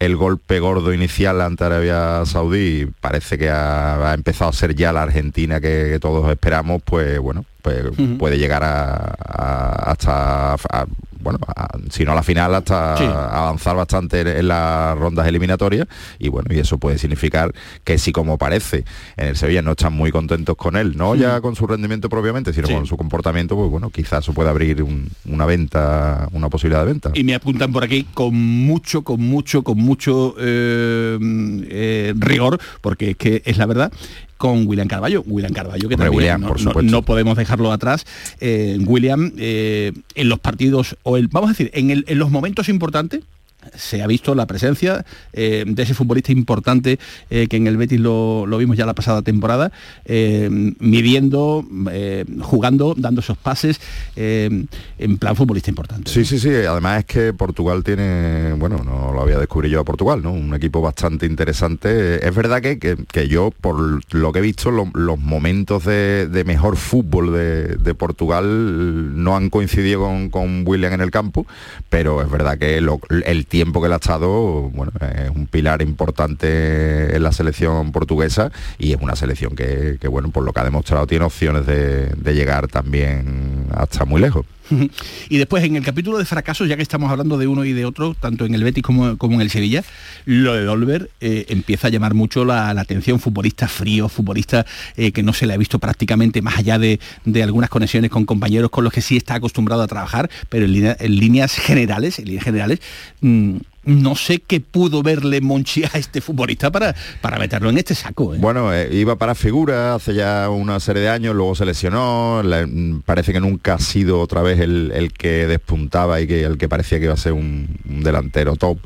el 0.00 0.16
golpe 0.16 0.58
gordo 0.58 0.92
inicial 0.92 1.40
ante 1.40 1.62
Arabia 1.64 2.22
Saudí 2.26 2.88
parece 3.00 3.38
que 3.38 3.48
ha, 3.50 4.10
ha 4.10 4.14
empezado 4.14 4.50
a 4.50 4.52
ser 4.52 4.74
ya 4.74 4.92
la 4.92 5.02
Argentina 5.02 5.60
que, 5.60 5.88
que 5.92 5.98
todos 6.00 6.28
esperamos, 6.30 6.82
pues 6.84 7.18
bueno, 7.20 7.44
pues 7.62 7.84
puede 8.18 8.38
llegar 8.38 8.64
a, 8.64 9.14
a- 9.28 9.90
hasta 9.92 10.54
a- 10.54 10.86
bueno, 11.20 11.38
si 11.90 12.04
no 12.04 12.12
a 12.12 12.14
la 12.14 12.22
final, 12.22 12.54
hasta 12.54 12.96
Sí. 12.96 13.04
avanzar 13.04 13.76
bastante 13.76 14.20
en, 14.20 14.28
en 14.28 14.48
las 14.48 14.96
rondas 14.98 15.26
eliminatorias 15.26 15.86
y 16.18 16.28
bueno, 16.28 16.52
y 16.54 16.58
eso 16.58 16.78
puede 16.78 16.98
significar 16.98 17.52
que 17.84 17.98
si 17.98 18.12
como 18.12 18.38
parece 18.38 18.84
en 19.16 19.28
el 19.28 19.36
Sevilla 19.36 19.62
no 19.62 19.72
están 19.72 19.92
muy 19.92 20.10
contentos 20.10 20.56
con 20.56 20.76
él, 20.76 20.96
no 20.96 21.14
ya 21.14 21.40
con 21.40 21.54
su 21.56 21.66
rendimiento 21.66 22.08
propiamente, 22.08 22.52
sino 22.52 22.66
Sí. 22.66 22.74
con 22.74 22.86
su 22.86 22.96
comportamiento, 22.96 23.56
pues 23.56 23.70
bueno, 23.70 23.90
quizás 23.90 24.24
eso 24.24 24.32
puede 24.32 24.50
abrir 24.50 24.82
un- 24.82 25.08
una 25.26 25.46
venta, 25.46 26.28
una 26.32 26.48
posibilidad 26.48 26.80
de 26.84 26.92
venta. 26.92 27.10
Y 27.14 27.24
me 27.24 27.34
apuntan 27.34 27.72
por 27.72 27.84
aquí 27.84 28.06
con 28.14 28.34
mucho, 28.34 29.02
con 29.02 29.20
mucho, 29.20 29.62
con 29.62 29.78
mucho 29.78 30.34
eh, 30.38 31.18
eh, 31.68 32.14
rigor, 32.16 32.58
porque 32.80 33.10
es 33.10 33.16
que 33.16 33.42
es 33.44 33.58
la 33.58 33.66
verdad, 33.66 33.92
con 34.40 34.66
William 34.66 34.88
Carballo. 34.88 35.22
William 35.26 35.52
Carballo, 35.52 35.86
que 35.86 35.96
Hombre, 35.96 36.06
también 36.06 36.16
William, 36.16 36.40
no, 36.40 36.72
por 36.72 36.82
no- 36.82 36.90
no 36.90 37.02
podemos 37.02 37.36
dejarlo 37.36 37.72
atrás. 37.72 38.06
Eh, 38.40 38.78
William, 38.86 39.32
eh, 39.36 39.92
en 40.14 40.28
los 40.30 40.38
partidos, 40.38 40.96
o 41.02 41.18
el, 41.18 41.28
vamos 41.28 41.50
a 41.50 41.52
decir, 41.52 41.70
en, 41.74 41.90
el- 41.90 42.06
en 42.08 42.18
los 42.18 42.30
momentos 42.30 42.70
importantes, 42.70 43.20
se 43.74 44.02
ha 44.02 44.06
visto 44.06 44.34
la 44.34 44.46
presencia 44.46 45.04
eh, 45.32 45.64
de 45.66 45.82
ese 45.82 45.94
futbolista 45.94 46.32
importante 46.32 46.98
eh, 47.30 47.46
que 47.48 47.56
en 47.56 47.66
el 47.66 47.76
Betis 47.76 48.00
lo, 48.00 48.46
lo 48.46 48.58
vimos 48.58 48.76
ya 48.76 48.86
la 48.86 48.94
pasada 48.94 49.22
temporada, 49.22 49.70
eh, 50.04 50.48
midiendo, 50.78 51.64
jugando, 52.42 52.94
dando 52.96 53.20
esos 53.20 53.36
pases, 53.38 53.80
en 54.16 54.68
plan 55.18 55.36
futbolista 55.36 55.70
importante. 55.70 56.10
Sí, 56.10 56.24
sí, 56.24 56.38
sí. 56.38 56.48
Además 56.50 57.00
es 57.00 57.04
que 57.06 57.32
Portugal 57.32 57.82
tiene, 57.84 58.52
bueno, 58.54 58.82
no 58.84 59.12
lo 59.12 59.20
había 59.22 59.38
descubierto 59.38 59.60
yo 59.60 59.80
a 59.80 59.84
Portugal, 59.84 60.22
¿no? 60.22 60.32
Un 60.32 60.54
equipo 60.54 60.80
bastante 60.80 61.26
interesante. 61.26 62.26
Es 62.26 62.34
verdad 62.34 62.62
que, 62.62 62.78
que- 62.78 62.96
que 63.12 63.28
yo, 63.28 63.50
por 63.60 64.02
lo 64.14 64.32
que 64.32 64.38
he 64.38 64.42
visto, 64.42 64.70
lo- 64.70 64.90
los 64.94 65.18
momentos 65.18 65.84
de, 65.84 66.26
de 66.28 66.44
mejor 66.44 66.76
fútbol 66.76 67.32
de, 67.32 67.76
de 67.76 67.94
Portugal 67.94 69.22
no 69.22 69.36
han 69.36 69.50
coincidido 69.50 70.00
con, 70.00 70.30
con 70.30 70.62
William 70.66 70.92
en 70.94 71.00
el 71.02 71.10
campo, 71.10 71.46
pero 71.88 72.22
es 72.22 72.30
verdad 72.30 72.58
que 72.58 72.78
el 72.78 73.46
tiempo 73.46 73.59
que 73.80 73.86
él 73.86 73.92
ha 73.92 73.96
estado, 73.96 74.70
bueno, 74.70 74.92
es 75.00 75.30
un 75.30 75.46
pilar 75.46 75.82
importante 75.82 77.14
en 77.14 77.22
la 77.22 77.32
selección 77.32 77.92
portuguesa 77.92 78.50
y 78.78 78.92
es 78.92 79.00
una 79.00 79.16
selección 79.16 79.54
que, 79.54 79.98
que, 80.00 80.08
bueno, 80.08 80.30
por 80.30 80.44
lo 80.44 80.52
que 80.52 80.60
ha 80.60 80.64
demostrado, 80.64 81.06
tiene 81.06 81.24
opciones 81.24 81.66
de, 81.66 82.06
de 82.06 82.34
llegar 82.34 82.68
también 82.68 83.66
hasta 83.72 84.04
muy 84.04 84.20
lejos. 84.20 84.46
Y 85.28 85.38
después 85.38 85.64
en 85.64 85.76
el 85.76 85.84
capítulo 85.84 86.18
de 86.18 86.24
fracasos, 86.24 86.68
ya 86.68 86.76
que 86.76 86.82
estamos 86.82 87.10
hablando 87.10 87.38
de 87.38 87.46
uno 87.46 87.64
y 87.64 87.72
de 87.72 87.84
otro, 87.84 88.14
tanto 88.14 88.44
en 88.44 88.54
el 88.54 88.64
Betis 88.64 88.82
como, 88.82 89.16
en 89.20 89.40
el 89.40 89.50
Sevilla, 89.50 89.84
lo 90.24 90.54
de 90.54 90.64
Dolber 90.64 91.10
eh, 91.20 91.46
empieza 91.48 91.88
a 91.88 91.90
llamar 91.90 92.14
mucho 92.14 92.44
la, 92.44 92.70
atención, 92.70 93.20
futbolista 93.20 93.68
frío, 93.68 94.08
futbolista 94.08 94.64
eh, 94.96 95.12
que 95.12 95.22
no 95.22 95.32
se 95.32 95.46
le 95.46 95.54
ha 95.54 95.56
visto 95.56 95.78
prácticamente 95.78 96.42
más 96.42 96.58
allá 96.58 96.78
de, 96.78 97.00
algunas 97.42 97.70
conexiones 97.70 98.10
con 98.10 98.26
compañeros 98.26 98.70
con 98.70 98.84
los 98.84 98.92
que 98.92 99.00
sí 99.00 99.16
está 99.16 99.34
acostumbrado 99.34 99.82
a 99.82 99.86
trabajar, 99.86 100.30
pero 100.48 100.66
en 100.66 101.16
líneas 101.16 101.54
generales, 101.54 102.18
en 102.18 102.26
líneas 102.26 102.44
generales, 102.44 102.80
mm, 103.20 103.56
no 103.84 104.14
sé 104.14 104.38
qué 104.38 104.60
pudo 104.60 105.02
verle 105.02 105.40
Monchi 105.40 105.84
a 105.84 105.98
este 105.98 106.20
futbolista 106.20 106.70
para, 106.70 106.94
para 107.20 107.38
meterlo 107.38 107.70
en 107.70 107.78
este 107.78 107.94
saco. 107.94 108.34
¿eh? 108.34 108.38
Bueno, 108.38 108.72
eh, 108.74 108.88
iba 108.92 109.16
para 109.16 109.34
figura 109.34 109.94
hace 109.94 110.14
ya 110.14 110.48
una 110.50 110.80
serie 110.80 111.02
de 111.02 111.08
años, 111.08 111.34
luego 111.34 111.54
se 111.54 111.64
lesionó, 111.64 112.42
mm, 112.42 113.00
parece 113.00 113.32
que 113.32 113.40
nunca 113.40 113.74
ha 113.74 113.78
sido 113.78 114.20
otra 114.20 114.42
vez 114.42 114.60
el, 114.60 114.92
el 114.94 115.12
que 115.12 115.46
despuntaba 115.46 116.20
y 116.20 116.26
que 116.26 116.42
el 116.42 116.58
que 116.58 116.68
parecía 116.68 116.98
que 116.98 117.04
iba 117.04 117.14
a 117.14 117.18
ser 117.18 117.32
un, 117.32 117.68
un 117.88 118.02
delantero 118.02 118.56
top. 118.56 118.78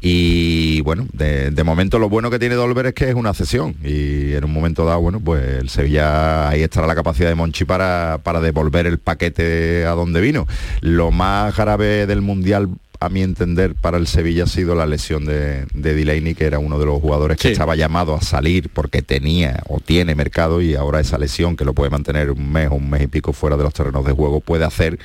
Y 0.00 0.80
bueno, 0.82 1.06
de, 1.12 1.50
de 1.50 1.64
momento 1.64 1.98
lo 1.98 2.08
bueno 2.08 2.30
que 2.30 2.38
tiene 2.38 2.54
Dolber 2.56 2.86
es 2.86 2.94
que 2.94 3.08
es 3.08 3.14
una 3.14 3.34
cesión 3.34 3.76
y 3.84 4.32
en 4.34 4.44
un 4.44 4.52
momento 4.52 4.84
dado, 4.84 5.00
bueno, 5.00 5.20
pues 5.20 5.42
el 5.44 5.68
Sevilla 5.68 6.48
ahí 6.48 6.62
estará 6.62 6.86
la 6.86 6.94
capacidad 6.94 7.28
de 7.28 7.34
Monchi 7.34 7.64
para, 7.64 8.18
para 8.22 8.40
devolver 8.40 8.86
el 8.86 8.98
paquete 8.98 9.86
a 9.86 9.92
donde 9.92 10.20
vino. 10.20 10.46
Lo 10.80 11.10
más 11.10 11.56
grave 11.56 12.06
del 12.06 12.20
Mundial 12.20 12.68
a 13.04 13.08
mi 13.08 13.22
entender, 13.22 13.74
para 13.74 13.98
el 13.98 14.06
Sevilla 14.06 14.44
ha 14.44 14.46
sido 14.46 14.74
la 14.74 14.86
lesión 14.86 15.24
de, 15.24 15.66
de 15.74 15.94
Delaney, 15.94 16.34
que 16.34 16.44
era 16.44 16.58
uno 16.60 16.78
de 16.78 16.86
los 16.86 17.00
jugadores 17.00 17.36
que 17.36 17.50
estaba 17.50 17.74
llamado 17.74 18.14
a 18.14 18.20
salir 18.20 18.68
porque 18.68 19.02
tenía 19.02 19.60
o 19.68 19.80
tiene 19.80 20.14
mercado 20.14 20.62
y 20.62 20.74
ahora 20.74 21.00
esa 21.00 21.18
lesión, 21.18 21.56
que 21.56 21.64
lo 21.64 21.74
puede 21.74 21.90
mantener 21.90 22.30
un 22.30 22.52
mes 22.52 22.68
o 22.70 22.74
un 22.74 22.88
mes 22.88 23.02
y 23.02 23.06
pico 23.08 23.32
fuera 23.32 23.56
de 23.56 23.64
los 23.64 23.74
terrenos 23.74 24.04
de 24.04 24.12
juego, 24.12 24.40
puede 24.40 24.64
hacer 24.64 24.98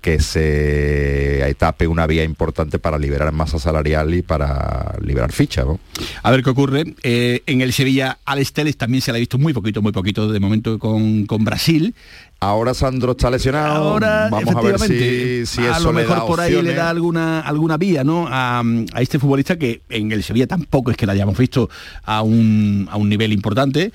que 0.00 0.18
se 0.18 1.48
etape 1.48 1.86
una 1.86 2.06
vía 2.06 2.24
importante 2.24 2.78
para 2.78 2.98
liberar 2.98 3.32
masa 3.32 3.58
salarial 3.58 4.12
y 4.14 4.22
para 4.22 4.96
liberar 5.00 5.30
ficha. 5.32 5.64
¿no? 5.64 5.78
A 6.22 6.30
ver 6.30 6.42
qué 6.42 6.50
ocurre. 6.50 6.94
Eh, 7.04 7.42
en 7.46 7.60
el 7.60 7.72
Sevilla, 7.72 8.18
Alex 8.24 8.52
Telles 8.52 8.76
también 8.76 9.00
se 9.00 9.12
le 9.12 9.18
ha 9.18 9.20
visto 9.20 9.38
muy 9.38 9.52
poquito, 9.52 9.80
muy 9.80 9.92
poquito 9.92 10.30
de 10.30 10.40
momento 10.40 10.78
con, 10.78 11.26
con 11.26 11.44
Brasil. 11.44 11.94
Ahora 12.42 12.74
Sandro 12.74 13.12
está 13.12 13.30
lesionado. 13.30 13.90
Ahora, 13.90 14.28
Vamos 14.28 14.56
a 14.56 14.60
ver 14.60 14.78
si, 14.80 15.46
si 15.46 15.60
a 15.62 15.76
eso 15.76 15.84
lo 15.84 15.92
le 15.92 16.02
mejor 16.02 16.16
da 16.18 16.26
por 16.26 16.40
ahí 16.40 16.60
le 16.60 16.74
da 16.74 16.90
alguna 16.90 17.40
alguna 17.40 17.76
vía, 17.76 18.02
¿no? 18.02 18.26
A, 18.28 18.62
a 18.92 19.00
este 19.00 19.20
futbolista 19.20 19.56
que 19.56 19.82
en 19.88 20.10
el 20.10 20.24
Sevilla 20.24 20.48
tampoco 20.48 20.90
es 20.90 20.96
que 20.96 21.06
la 21.06 21.12
hayamos 21.12 21.38
visto 21.38 21.70
a 22.04 22.22
un, 22.22 22.88
a 22.90 22.96
un 22.96 23.08
nivel 23.08 23.32
importante. 23.32 23.92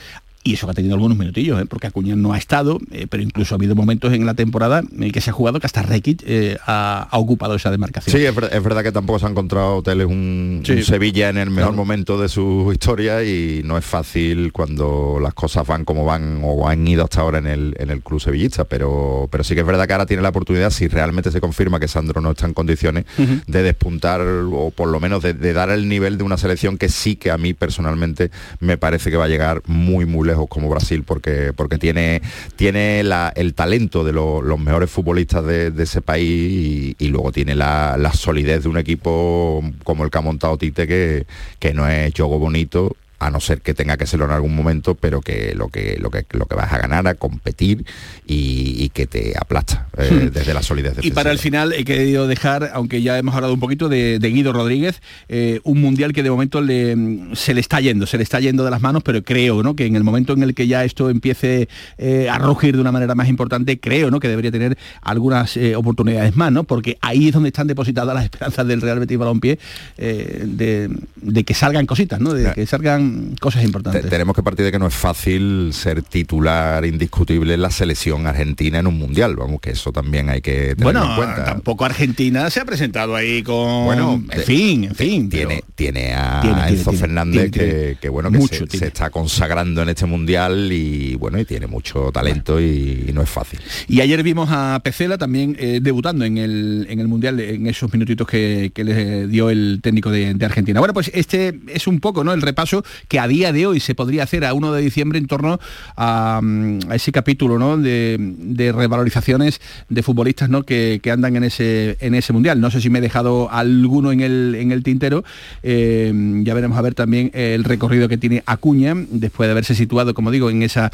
Y 0.48 0.54
eso 0.54 0.66
que 0.68 0.72
ha 0.72 0.74
tenido 0.74 0.96
algunos 0.96 1.18
minutillos, 1.18 1.62
¿eh? 1.62 1.66
porque 1.66 1.88
Acuña 1.88 2.16
no 2.16 2.34
ha 2.34 2.38
estado, 2.38 2.80
eh, 2.92 3.08
pero 3.10 3.22
incluso 3.24 3.54
ha 3.54 3.58
habido 3.58 3.76
momentos 3.76 4.14
en 4.14 4.26
la 4.26 4.34
temporada 4.34 4.82
en 4.98 5.12
que 5.12 5.20
se 5.22 5.30
ha 5.30 5.34
jugado 5.34 5.60
que 5.60 5.66
hasta 5.66 5.82
Rekic 5.82 6.24
eh, 6.26 6.58
ha, 6.66 7.08
ha 7.12 7.18
ocupado 7.18 7.56
esa 7.56 7.70
demarcación. 7.72 8.16
Sí, 8.18 8.26
es, 8.26 8.34
ver- 8.36 8.50
es 8.54 8.64
verdad 8.64 8.84
que 8.84 8.92
tampoco 8.92 9.20
se 9.20 9.26
ha 9.26 9.30
encontrado 9.30 9.82
Teles 9.84 10.08
un, 10.08 10.62
Sí. 10.66 10.74
un 10.74 10.84
Sevilla 10.84 11.30
en 11.30 11.38
el 11.38 11.50
mejor 11.50 11.72
Claro. 11.72 11.78
momento 11.84 12.22
de 12.22 12.30
su 12.30 12.70
historia 12.72 13.24
y 13.24 13.62
no 13.66 13.78
es 13.78 13.86
fácil 13.86 14.52
cuando 14.54 15.20
las 15.22 15.34
cosas 15.34 15.66
van 15.68 15.84
como 15.86 16.06
van 16.06 16.42
o 16.44 16.68
han 16.70 16.88
ido 16.88 17.04
hasta 17.04 17.22
ahora 17.22 17.40
en 17.40 17.48
el, 17.48 17.76
en 17.80 17.90
el 17.90 18.02
club 18.02 18.22
sevillista, 18.22 18.64
pero, 18.66 19.28
pero 19.32 19.44
sí 19.44 19.54
que 19.54 19.62
es 19.62 19.68
verdad 19.68 19.86
que 19.88 19.94
ahora 19.94 20.06
tiene 20.06 20.24
la 20.24 20.30
oportunidad, 20.30 20.70
si 20.70 20.88
realmente 20.88 21.32
se 21.32 21.42
confirma 21.42 21.80
que 21.80 21.88
Sandro 21.88 22.22
no 22.22 22.32
está 22.32 22.46
en 22.46 22.54
condiciones, 22.54 23.06
de 23.48 23.64
despuntar 23.64 24.22
o 24.22 24.72
por 24.72 24.88
lo 24.88 25.00
menos 25.00 25.24
de, 25.24 25.34
de 25.34 25.54
dar 25.54 25.70
el 25.72 25.90
nivel 25.90 26.18
de 26.18 26.24
una 26.24 26.38
selección 26.38 26.78
que 26.78 26.90
sí 26.90 27.16
que 27.16 27.32
a 27.32 27.38
mí 27.38 27.54
personalmente 27.54 28.32
me 28.60 28.78
parece 28.78 29.10
que 29.12 29.18
va 29.18 29.26
a 29.26 29.28
llegar 29.28 29.62
muy 29.66 30.06
muy 30.06 30.28
lejos 30.28 30.37
como 30.46 30.70
Brasil 30.70 31.04
porque 31.04 31.52
porque 31.56 31.78
tiene 31.80 32.22
tiene 32.56 33.00
el 33.00 33.54
talento 33.56 34.04
de 34.04 34.14
lo- 34.14 34.42
los 34.42 34.60
mejores 34.60 34.92
futbolistas 34.92 35.44
de, 35.46 35.72
ese 35.84 36.02
país 36.02 36.28
y, 36.30 36.96
y 37.00 37.08
luego 37.08 37.32
tiene 37.32 37.56
la, 37.56 37.96
la 37.98 38.14
solidez 38.14 38.64
de 38.64 38.70
un 38.70 38.78
equipo 38.78 39.64
como 39.84 40.04
el 40.04 40.12
que 40.12 40.18
ha 40.18 40.22
montado 40.22 40.58
Tite 40.58 40.86
que, 40.88 41.26
que 41.60 41.74
no 41.74 41.88
es 41.90 42.14
juego 42.14 42.38
bonito 42.40 42.96
a 43.20 43.32
no 43.32 43.40
ser 43.40 43.62
que 43.62 43.74
tenga 43.74 43.98
que 43.98 44.06
serlo 44.06 44.26
en 44.26 44.32
algún 44.32 44.56
momento, 44.56 44.96
pero 44.96 45.22
que 45.22 45.54
lo 45.56 45.70
que 45.70 45.98
lo 46.00 46.12
que 46.12 46.26
lo 46.32 46.46
que 46.46 46.56
vas 46.56 46.72
a 46.72 46.78
ganar 46.78 47.08
a 47.08 47.16
competir 47.16 47.84
y, 48.28 48.76
y 48.84 48.90
que 48.90 49.08
te 49.08 49.34
aplasta 49.40 49.88
eh, 49.98 50.30
desde 50.32 50.54
la 50.54 50.62
solidez 50.62 50.92
Y 50.92 50.96
defensiva. 50.98 51.16
para 51.16 51.32
el 51.32 51.40
final 51.40 51.74
he 51.74 51.84
querido 51.84 52.28
dejar, 52.28 52.70
aunque 52.74 53.02
ya 53.02 53.18
hemos 53.18 53.34
hablado 53.34 53.54
un 53.54 53.60
poquito 53.60 53.90
de, 53.90 54.20
de 54.20 54.30
Guido 54.30 54.54
Rodríguez, 54.54 55.02
eh, 55.30 55.60
un 55.64 55.82
mundial 55.82 56.14
que 56.14 56.22
de 56.22 56.30
momento 56.30 56.62
le, 56.62 56.96
se 57.34 57.54
le 57.54 57.62
está 57.62 57.80
yendo, 57.80 58.06
se 58.06 58.18
le 58.18 58.24
está 58.24 58.40
yendo 58.40 58.64
de 58.64 58.72
las 58.72 58.82
manos, 58.82 59.02
pero 59.04 59.24
creo 59.24 59.64
¿no? 59.64 59.76
que 59.76 59.86
en 59.88 59.96
el 59.96 60.04
momento 60.04 60.34
en 60.34 60.44
el 60.44 60.54
que 60.54 60.68
ya 60.68 60.84
esto 60.84 61.10
empiece 61.10 61.70
eh, 61.98 62.30
a 62.30 62.38
rugir 62.38 62.76
de 62.76 62.82
una 62.82 62.92
manera 62.92 63.16
más 63.16 63.30
importante, 63.30 63.80
creo 63.80 64.12
¿no? 64.12 64.20
que 64.20 64.28
debería 64.28 64.52
tener 64.52 64.78
algunas 65.02 65.58
oportunidades 65.76 66.36
más, 66.36 66.52
¿no? 66.52 66.66
porque 66.66 66.98
ahí 67.02 67.28
es 67.28 67.34
donde 67.34 67.50
están 67.50 67.68
depositadas 67.68 68.14
las 68.14 68.24
esperanzas 68.30 68.68
del 68.68 68.82
Real 68.82 69.00
Betis 69.00 69.18
Balompié 69.18 69.58
de, 69.98 70.90
de 71.16 71.44
que 71.44 71.54
salgan 71.54 71.86
cositas, 71.86 72.20
¿no? 72.20 72.34
de 72.34 72.54
que 72.54 72.66
salgan 72.68 73.07
cosas 73.40 73.64
importantes. 73.64 74.02
Te- 74.04 74.10
tenemos 74.10 74.36
que 74.36 74.44
partir 74.44 74.66
de 74.66 74.72
que 74.72 74.80
no 74.80 74.88
es 74.88 74.94
fácil 74.94 75.70
ser 75.74 76.02
titular 76.04 76.86
indiscutible 76.86 77.54
en 77.54 77.62
la 77.62 77.72
selección 77.72 78.28
argentina 78.28 78.80
en 78.80 78.88
un 78.88 78.98
mundial, 78.98 79.36
vamos, 79.36 79.60
que 79.62 79.72
eso 79.72 79.92
también 79.92 80.30
hay 80.30 80.42
que 80.42 80.76
Bueno, 80.78 81.04
en 81.10 81.16
cuenta. 81.16 81.46
tampoco 81.46 81.86
Argentina 81.86 82.50
se 82.50 82.60
ha 82.60 82.66
presentado 82.66 83.16
ahí 83.16 83.44
con... 83.44 83.86
Bueno, 83.86 84.24
en 84.32 84.42
fin, 84.44 84.84
en 84.86 84.96
fin. 84.96 85.30
tiene, 85.30 85.64
tiene 85.76 86.14
a 86.14 86.42
Tiene, 86.42 86.56
tiene, 86.58 86.70
Enzo 86.70 86.90
tiene, 86.92 86.98
Fernández 87.00 87.52
que, 87.52 87.98
que, 88.00 88.10
bueno 88.10 88.32
que 88.32 88.38
Mucho 88.38 88.66
se, 88.70 88.88
está 88.88 89.10
consagrando 89.10 89.82
en 89.82 89.90
este 89.90 90.06
mundial 90.06 90.72
y 90.72 91.16
bueno 91.16 91.40
y 91.40 91.46
tiene 91.46 91.68
mucho 91.68 92.12
talento 92.12 92.60
y, 92.60 93.06
y 93.08 93.12
no 93.14 93.22
es 93.22 93.30
fácil. 93.30 93.60
Y 93.88 94.02
ayer 94.02 94.22
vimos 94.24 94.50
a 94.52 94.80
Pecela 94.84 95.18
también 95.18 95.56
eh, 95.60 95.80
debutando 95.82 96.26
en 96.26 96.38
el, 96.38 96.88
en 96.90 97.00
el 97.00 97.08
Mundial, 97.08 97.40
en 97.40 97.68
esos 97.68 97.92
minutitos 97.92 98.28
que, 98.28 98.72
que 98.74 98.84
le 98.84 99.28
dio 99.28 99.50
el 99.50 99.80
técnico 99.82 100.12
de, 100.12 100.34
de 100.34 100.46
Argentina. 100.46 100.80
Bueno, 100.80 100.94
pues 100.94 101.12
este 101.14 101.60
es 101.68 101.88
un 101.88 102.00
poco 102.00 102.24
¿no? 102.24 102.34
el 102.34 102.42
repaso 102.42 102.84
que 103.08 103.20
a 103.20 103.28
día 103.28 103.52
de 103.52 103.68
hoy 103.68 103.80
se 103.80 103.96
podría 103.96 104.24
hacer 104.24 104.46
a 104.46 104.54
1 104.54 104.74
de 104.74 104.82
diciembre 104.82 105.20
en 105.20 105.28
torno 105.28 105.60
a, 105.96 106.40
mm, 106.42 106.80
a 106.90 106.96
ese 106.96 107.12
capítulo 107.12 107.60
¿no? 107.60 107.78
de, 107.78 108.18
de 108.20 108.72
revalorizaciones 108.72 109.62
de 109.90 110.04
futbolistas 110.04 110.50
¿no? 110.50 110.64
que, 110.64 111.00
que 111.02 111.12
andan 111.12 111.36
en 111.36 111.44
ese, 111.44 111.98
en 112.00 112.16
ese 112.16 112.34
Mundial. 112.34 112.62
No 112.62 112.70
sé 112.70 112.82
si 112.82 112.90
me 112.90 113.00
he 113.00 113.02
dejado 113.02 113.50
alguno 113.52 114.12
en 114.12 114.22
el, 114.22 114.56
en 114.60 114.72
el 114.72 114.84
tintero. 114.84 115.24
Eh, 115.64 116.14
ya 116.44 116.54
veremos 116.54 116.78
a 116.78 116.82
ver 116.82 116.94
también 116.94 117.32
el 117.34 117.64
recorrido 117.64 118.08
que 118.08 118.18
tiene 118.18 118.44
Acuña, 118.46 118.94
después 118.96 119.48
de 119.48 119.52
haberse 119.52 119.76
situado, 119.76 120.14
como 120.14 120.32
digo, 120.32 120.50
en 120.50 120.62
esa 120.62 120.90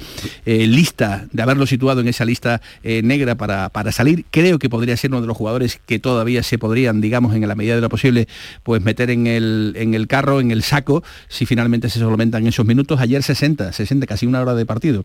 eh, 0.45 0.67
lista, 0.67 1.25
de 1.31 1.41
haberlo 1.41 1.65
situado 1.65 2.01
en 2.01 2.07
esa 2.07 2.25
lista 2.25 2.62
eh, 2.83 3.01
negra 3.03 3.36
para, 3.36 3.69
para 3.69 3.91
salir. 3.91 4.25
Creo 4.31 4.60
que 4.60 4.69
podría 4.69 4.95
ser 4.95 5.12
uno 5.12 5.22
de 5.22 5.27
los 5.27 5.36
jugadores 5.36 5.79
que 5.86 6.00
todavía 6.00 6.43
se 6.43 6.57
podrían, 6.57 7.01
digamos, 7.01 7.36
en 7.36 7.48
la 7.48 7.55
medida 7.55 7.75
de 7.75 7.81
lo 7.81 7.89
posible, 7.89 8.27
pues 8.63 8.81
meter 8.81 9.10
en 9.10 9.27
el, 9.27 9.74
en 9.77 9.93
el 9.93 10.07
carro, 10.07 10.39
en 10.39 10.51
el 10.51 10.63
saco, 10.63 11.03
si 11.27 11.45
finalmente 11.45 11.89
se 11.93 12.00
solventan 12.00 12.45
esos 12.47 12.65
minutos. 12.65 13.00
Ayer 13.00 13.21
60, 13.23 13.71
60, 13.73 14.05
casi 14.07 14.25
una 14.25 14.41
hora 14.41 14.53
de 14.53 14.65
partido. 14.65 15.03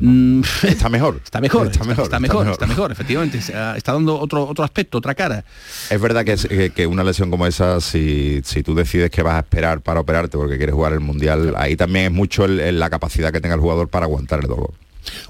Mm, 0.00 0.42
Está 0.62 0.88
mejor. 0.88 1.20
Está 1.24 1.40
mejor, 1.40 1.66
Está 1.68 1.84
mejor, 1.84 2.04
está 2.04 2.16
está 2.16 2.20
mejor, 2.20 2.38
mejor. 2.44 2.52
está 2.52 2.66
mejor, 2.66 2.92
efectivamente. 2.92 3.38
Está, 3.38 3.74
dando 3.92 4.18
otro, 4.18 4.46
otro 4.46 4.64
aspecto, 4.64 4.98
otra 4.98 5.14
cara. 5.14 5.44
Es 5.90 6.00
verdad 6.00 6.24
que, 6.24 6.32
es- 6.32 6.46
que- 6.46 6.70
que 6.70 6.86
una 6.86 7.02
lesión 7.04 7.30
como 7.30 7.46
esa, 7.46 7.80
si, 7.80 8.40
si 8.44 8.62
tú 8.62 8.74
decides 8.74 9.10
que 9.10 9.22
vas 9.22 9.34
a 9.34 9.38
esperar 9.40 9.80
para 9.80 10.00
operarte 10.00 10.36
porque 10.38 10.56
quieres 10.56 10.74
jugar 10.74 10.92
el 10.92 11.00
mundial, 11.00 11.54
ahí 11.56 11.76
también 11.76 12.06
es 12.06 12.12
mucho 12.12 12.44
el- 12.44 12.60
el- 12.60 12.78
la 12.80 12.90
capacidad 12.90 13.32
que 13.32 13.40
tenga 13.40 13.54
el 13.54 13.60
jugador 13.60 13.88
para 13.88 14.06
aguantar 14.06 14.40
el 14.40 14.46
dolor. 14.48 14.72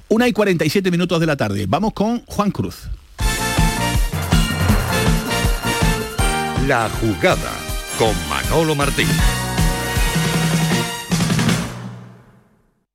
Una 0.09 0.27
y 0.29 0.33
47 0.33 0.91
minutos 0.91 1.21
de 1.21 1.27
la 1.27 1.37
tarde. 1.37 1.67
Vamos 1.69 1.93
con 1.93 2.25
Juan 2.27 2.51
Cruz. 2.51 2.89
La 6.67 6.89
jugada 7.01 7.51
con 7.99 8.15
Manolo 8.29 8.75
Martín. 8.75 9.09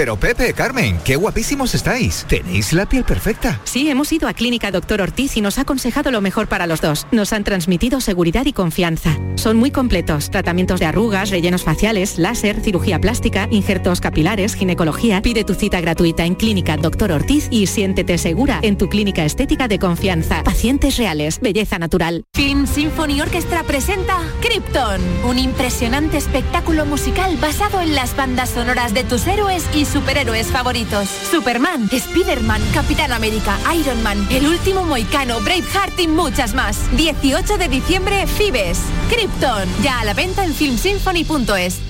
Pero 0.00 0.16
Pepe, 0.16 0.54
Carmen, 0.54 0.98
qué 1.04 1.16
guapísimos 1.16 1.74
estáis. 1.74 2.24
Tenéis 2.26 2.72
la 2.72 2.88
piel 2.88 3.04
perfecta. 3.04 3.60
Sí, 3.64 3.90
hemos 3.90 4.10
ido 4.10 4.28
a 4.28 4.32
Clínica 4.32 4.70
Doctor 4.70 5.02
Ortiz 5.02 5.36
y 5.36 5.42
nos 5.42 5.58
ha 5.58 5.60
aconsejado 5.60 6.10
lo 6.10 6.22
mejor 6.22 6.46
para 6.46 6.66
los 6.66 6.80
dos. 6.80 7.06
Nos 7.12 7.34
han 7.34 7.44
transmitido 7.44 8.00
seguridad 8.00 8.46
y 8.46 8.54
confianza. 8.54 9.18
Son 9.34 9.58
muy 9.58 9.70
completos. 9.70 10.30
Tratamientos 10.30 10.80
de 10.80 10.86
arrugas, 10.86 11.28
rellenos 11.28 11.64
faciales, 11.64 12.16
láser, 12.16 12.62
cirugía 12.62 12.98
plástica, 12.98 13.46
injertos 13.50 14.00
capilares, 14.00 14.54
ginecología. 14.54 15.20
Pide 15.20 15.44
tu 15.44 15.52
cita 15.52 15.82
gratuita 15.82 16.24
en 16.24 16.34
Clínica 16.34 16.78
Doctor 16.78 17.12
Ortiz 17.12 17.48
y 17.50 17.66
siéntete 17.66 18.16
segura 18.16 18.58
en 18.62 18.78
tu 18.78 18.88
clínica 18.88 19.26
estética 19.26 19.68
de 19.68 19.78
confianza. 19.78 20.42
Pacientes 20.44 20.96
reales, 20.96 21.40
belleza 21.40 21.78
natural. 21.78 22.24
Film 22.32 22.66
Symphony 22.66 23.20
Orchestra 23.20 23.64
presenta 23.64 24.16
Krypton, 24.40 25.02
un 25.28 25.38
impresionante 25.38 26.16
espectáculo 26.16 26.86
musical 26.86 27.36
basado 27.36 27.82
en 27.82 27.94
las 27.94 28.16
bandas 28.16 28.48
sonoras 28.48 28.94
de 28.94 29.04
tus 29.04 29.26
héroes 29.26 29.66
y 29.74 29.89
superhéroes 29.92 30.46
favoritos. 30.48 31.08
Superman, 31.08 31.88
Spider-Man, 31.90 32.62
Capitán 32.72 33.12
América, 33.12 33.58
Iron 33.74 34.02
Man, 34.02 34.26
El 34.30 34.46
Último 34.46 34.84
Moicano, 34.84 35.40
Braveheart 35.40 35.98
y 35.98 36.08
muchas 36.08 36.54
más. 36.54 36.76
18 36.96 37.58
de 37.58 37.68
diciembre, 37.68 38.26
Fibes. 38.26 38.78
Krypton, 39.10 39.68
ya 39.82 40.00
a 40.00 40.04
la 40.04 40.14
venta 40.14 40.44
en 40.44 40.54
filmsymphony.es. 40.54 41.89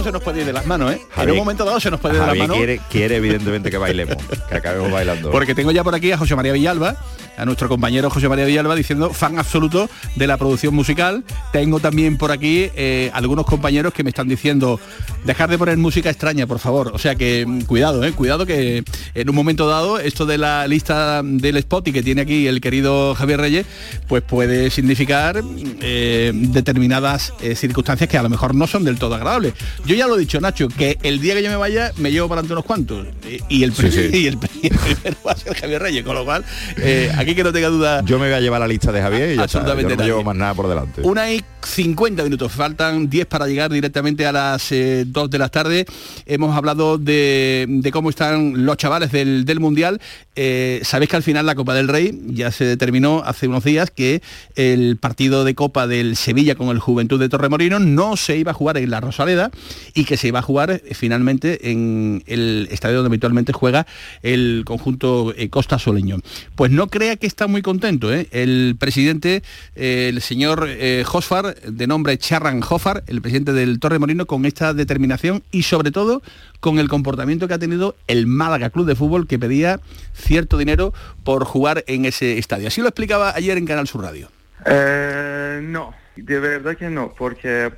Esto 0.00 0.04
se 0.04 0.12
nos 0.12 0.22
puede 0.22 0.40
ir 0.40 0.46
de 0.46 0.52
las 0.52 0.66
manos, 0.66 0.92
¿eh? 0.92 1.00
en 1.02 1.08
Javi- 1.22 1.30
un 1.32 1.38
momento 1.38 1.64
dado 1.64 1.80
se 1.80 1.90
nos 1.90 2.00
puede 2.00 2.14
ir 2.16 2.20
de 2.20 2.26
las 2.26 2.36
manos. 2.36 2.56
quiere, 2.56 2.80
quiere 2.90 3.16
evidentemente 3.16 3.70
que 3.70 3.78
bailemos, 3.78 4.16
que 4.48 4.54
acabemos 4.54 4.90
bailando. 4.90 5.30
Porque 5.30 5.54
tengo 5.54 5.70
ya 5.70 5.82
por 5.84 5.94
aquí 5.94 6.12
a 6.12 6.18
José 6.18 6.34
María 6.36 6.52
Villalba, 6.52 6.96
a 7.36 7.44
nuestro 7.44 7.68
compañero 7.68 8.10
José 8.10 8.28
María 8.28 8.44
Villalba, 8.44 8.74
diciendo 8.74 9.10
fan 9.10 9.38
absoluto 9.38 9.88
de 10.16 10.26
la 10.26 10.36
producción 10.36 10.74
musical. 10.74 11.24
Tengo 11.52 11.80
también 11.80 12.16
por 12.16 12.32
aquí 12.32 12.70
eh, 12.76 13.10
algunos 13.14 13.46
compañeros 13.46 13.92
que 13.92 14.04
me 14.04 14.10
están 14.10 14.28
diciendo, 14.28 14.80
dejar 15.24 15.50
de 15.50 15.58
poner 15.58 15.76
música 15.78 16.10
extraña, 16.10 16.46
por 16.46 16.58
favor. 16.58 16.92
O 16.94 16.98
sea 16.98 17.14
que 17.14 17.44
mm, 17.46 17.62
cuidado, 17.62 18.04
eh, 18.04 18.12
cuidado 18.12 18.46
que 18.46 18.84
en 19.14 19.28
un 19.28 19.34
momento 19.34 19.66
dado 19.66 19.98
esto 19.98 20.26
de 20.26 20.38
la 20.38 20.66
lista 20.66 21.22
del 21.22 21.56
spot 21.58 21.88
y 21.88 21.92
que 21.92 22.02
tiene 22.02 22.22
aquí 22.22 22.46
el 22.46 22.60
querido 22.60 23.14
Javier 23.14 23.40
Reyes, 23.40 23.66
pues 24.08 24.22
puede 24.22 24.70
significar 24.70 25.42
eh, 25.80 26.32
determinadas 26.34 27.32
eh, 27.40 27.54
circunstancias 27.54 28.08
que 28.08 28.18
a 28.18 28.22
lo 28.22 28.28
mejor 28.28 28.54
no 28.54 28.66
son 28.66 28.84
del 28.84 28.98
todo 28.98 29.14
agradables. 29.14 29.54
Yo 29.86 29.94
ya 29.94 30.06
lo 30.06 30.16
he 30.16 30.20
dicho, 30.20 30.40
Nacho, 30.40 30.68
que 30.68 30.98
el 31.02 31.20
día 31.20 31.34
que 31.34 31.42
yo 31.42 31.50
me 31.50 31.56
vaya 31.56 31.92
me 31.96 32.10
llevo 32.10 32.28
para 32.28 32.40
adelante 32.40 32.54
unos 32.54 32.64
cuantos. 32.64 33.06
Y, 33.48 33.64
el, 33.64 33.74
Sí, 33.74 33.90
sí. 33.90 34.10
y 34.12 34.26
el, 34.26 34.38
primero 34.38 35.16
va 35.26 35.32
a 35.32 35.36
ser 35.36 35.54
Javier 35.54 35.82
Reyes, 35.82 36.04
con 36.04 36.14
lo 36.14 36.24
cual, 36.24 36.44
eh, 36.76 37.10
aquí 37.16 37.34
que 37.34 37.44
no 37.44 37.52
tenga 37.52 37.68
duda. 37.68 38.02
Yo 38.04 38.18
me 38.18 38.26
voy 38.26 38.34
a 38.34 38.40
llevar 38.40 38.60
la 38.60 38.68
lista 38.68 38.92
de 38.92 39.00
Javier 39.00 39.32
y 39.32 39.36
ya 39.36 39.44
está. 39.44 39.58
Yo 39.58 39.60
Absolutamente 39.60 39.96
no 39.96 40.04
llevo 40.04 40.24
más 40.24 40.36
nada 40.36 40.54
por 40.54 40.68
delante. 40.68 41.02
Una 41.02 41.32
y 41.32 41.42
50 41.66 42.22
minutos, 42.22 42.52
faltan 42.52 43.08
10 43.08 43.26
para 43.26 43.46
llegar 43.46 43.70
directamente 43.70 44.26
a 44.26 44.32
las 44.32 44.68
2 44.70 44.72
eh, 44.72 45.04
de 45.06 45.38
la 45.38 45.48
tarde. 45.48 45.86
Hemos 46.26 46.56
hablado 46.56 46.98
de, 46.98 47.90
cómo 47.92 48.10
están 48.10 48.64
los 48.64 48.76
chavales 48.76 49.12
del, 49.12 49.44
del 49.44 49.60
Mundial. 49.60 50.00
Eh, 50.36 50.80
Sabéis 50.82 51.10
que 51.10 51.16
al 51.16 51.22
final 51.22 51.46
la 51.46 51.54
Copa 51.54 51.74
del 51.74 51.88
Rey 51.88 52.20
ya 52.26 52.50
se 52.50 52.64
determinó 52.64 53.22
hace 53.24 53.48
unos 53.48 53.64
días 53.64 53.90
que 53.90 54.22
el 54.56 54.96
partido 54.96 55.44
de 55.44 55.54
Copa 55.54 55.86
del 55.86 56.16
Sevilla 56.16 56.54
con 56.54 56.68
el 56.68 56.78
Juventud 56.78 57.20
de 57.20 57.28
Torremorino 57.28 57.78
no 57.78 58.16
se 58.16 58.36
iba 58.36 58.50
a 58.50 58.54
jugar 58.54 58.76
en 58.76 58.90
la 58.90 59.00
Rosaleda 59.00 59.50
y 59.94 60.04
que 60.04 60.16
se 60.16 60.28
iba 60.28 60.40
a 60.40 60.42
jugar 60.42 60.70
eh, 60.70 60.82
finalmente 60.94 61.70
en 61.70 62.22
el 62.26 62.68
estadio 62.70 62.96
donde 62.96 63.08
habitualmente 63.08 63.52
juega 63.52 63.86
el 64.22 64.62
conjunto 64.66 65.34
Costa 65.50 65.78
Soleño. 65.78 66.18
Pues 66.54 66.70
no 66.70 66.88
crea 66.88 67.16
que 67.16 67.26
está 67.26 67.46
muy 67.46 67.62
contento. 67.62 68.12
El 68.12 68.76
presidente, 68.78 69.42
el 69.74 70.20
señor 70.20 70.68
Josfar, 71.04 71.53
de 71.66 71.86
nombre 71.86 72.18
Charran 72.18 72.62
Hoffar, 72.68 73.04
el 73.06 73.20
presidente 73.22 73.52
del 73.52 73.78
Torre 73.80 73.98
Morino, 73.98 74.26
con 74.26 74.44
esta 74.44 74.74
determinación 74.74 75.42
y 75.50 75.62
sobre 75.62 75.90
todo 75.90 76.22
con 76.60 76.78
el 76.78 76.88
comportamiento 76.88 77.48
que 77.48 77.54
ha 77.54 77.58
tenido 77.58 77.96
el 78.06 78.26
Málaga 78.26 78.70
Club 78.70 78.86
de 78.86 78.94
Fútbol 78.94 79.26
que 79.26 79.38
pedía 79.38 79.80
cierto 80.12 80.58
dinero 80.58 80.92
por 81.24 81.44
jugar 81.44 81.84
en 81.86 82.04
ese 82.04 82.38
estadio. 82.38 82.68
Así 82.68 82.80
lo 82.80 82.88
explicaba 82.88 83.34
ayer 83.34 83.58
en 83.58 83.66
Canal 83.66 83.86
Sur 83.86 84.02
Radio. 84.02 84.28
Eh, 84.66 85.60
no, 85.62 85.94
de 86.16 86.40
verdad 86.40 86.76
que 86.76 86.88
no, 86.88 87.12
porque 87.12 87.72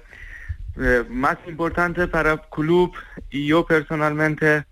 eh, 0.78 1.04
más 1.08 1.38
importante 1.46 2.06
para 2.06 2.32
el 2.32 2.40
club 2.50 2.92
y 3.30 3.46
yo 3.46 3.66
personalmente 3.66 4.64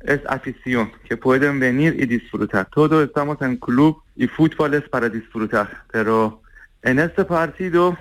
es 0.00 0.20
afición, 0.28 0.92
que 1.08 1.16
pueden 1.16 1.58
venir 1.58 1.96
y 1.98 2.06
disfrutar. 2.06 2.68
Todos 2.72 3.04
estamos 3.04 3.40
en 3.42 3.56
club 3.56 4.00
y 4.16 4.28
fútbol 4.28 4.74
es 4.74 4.88
para 4.88 5.08
disfrutar, 5.08 5.82
pero 5.90 6.42
en 6.82 7.00
este 7.00 7.24
partido 7.24 7.98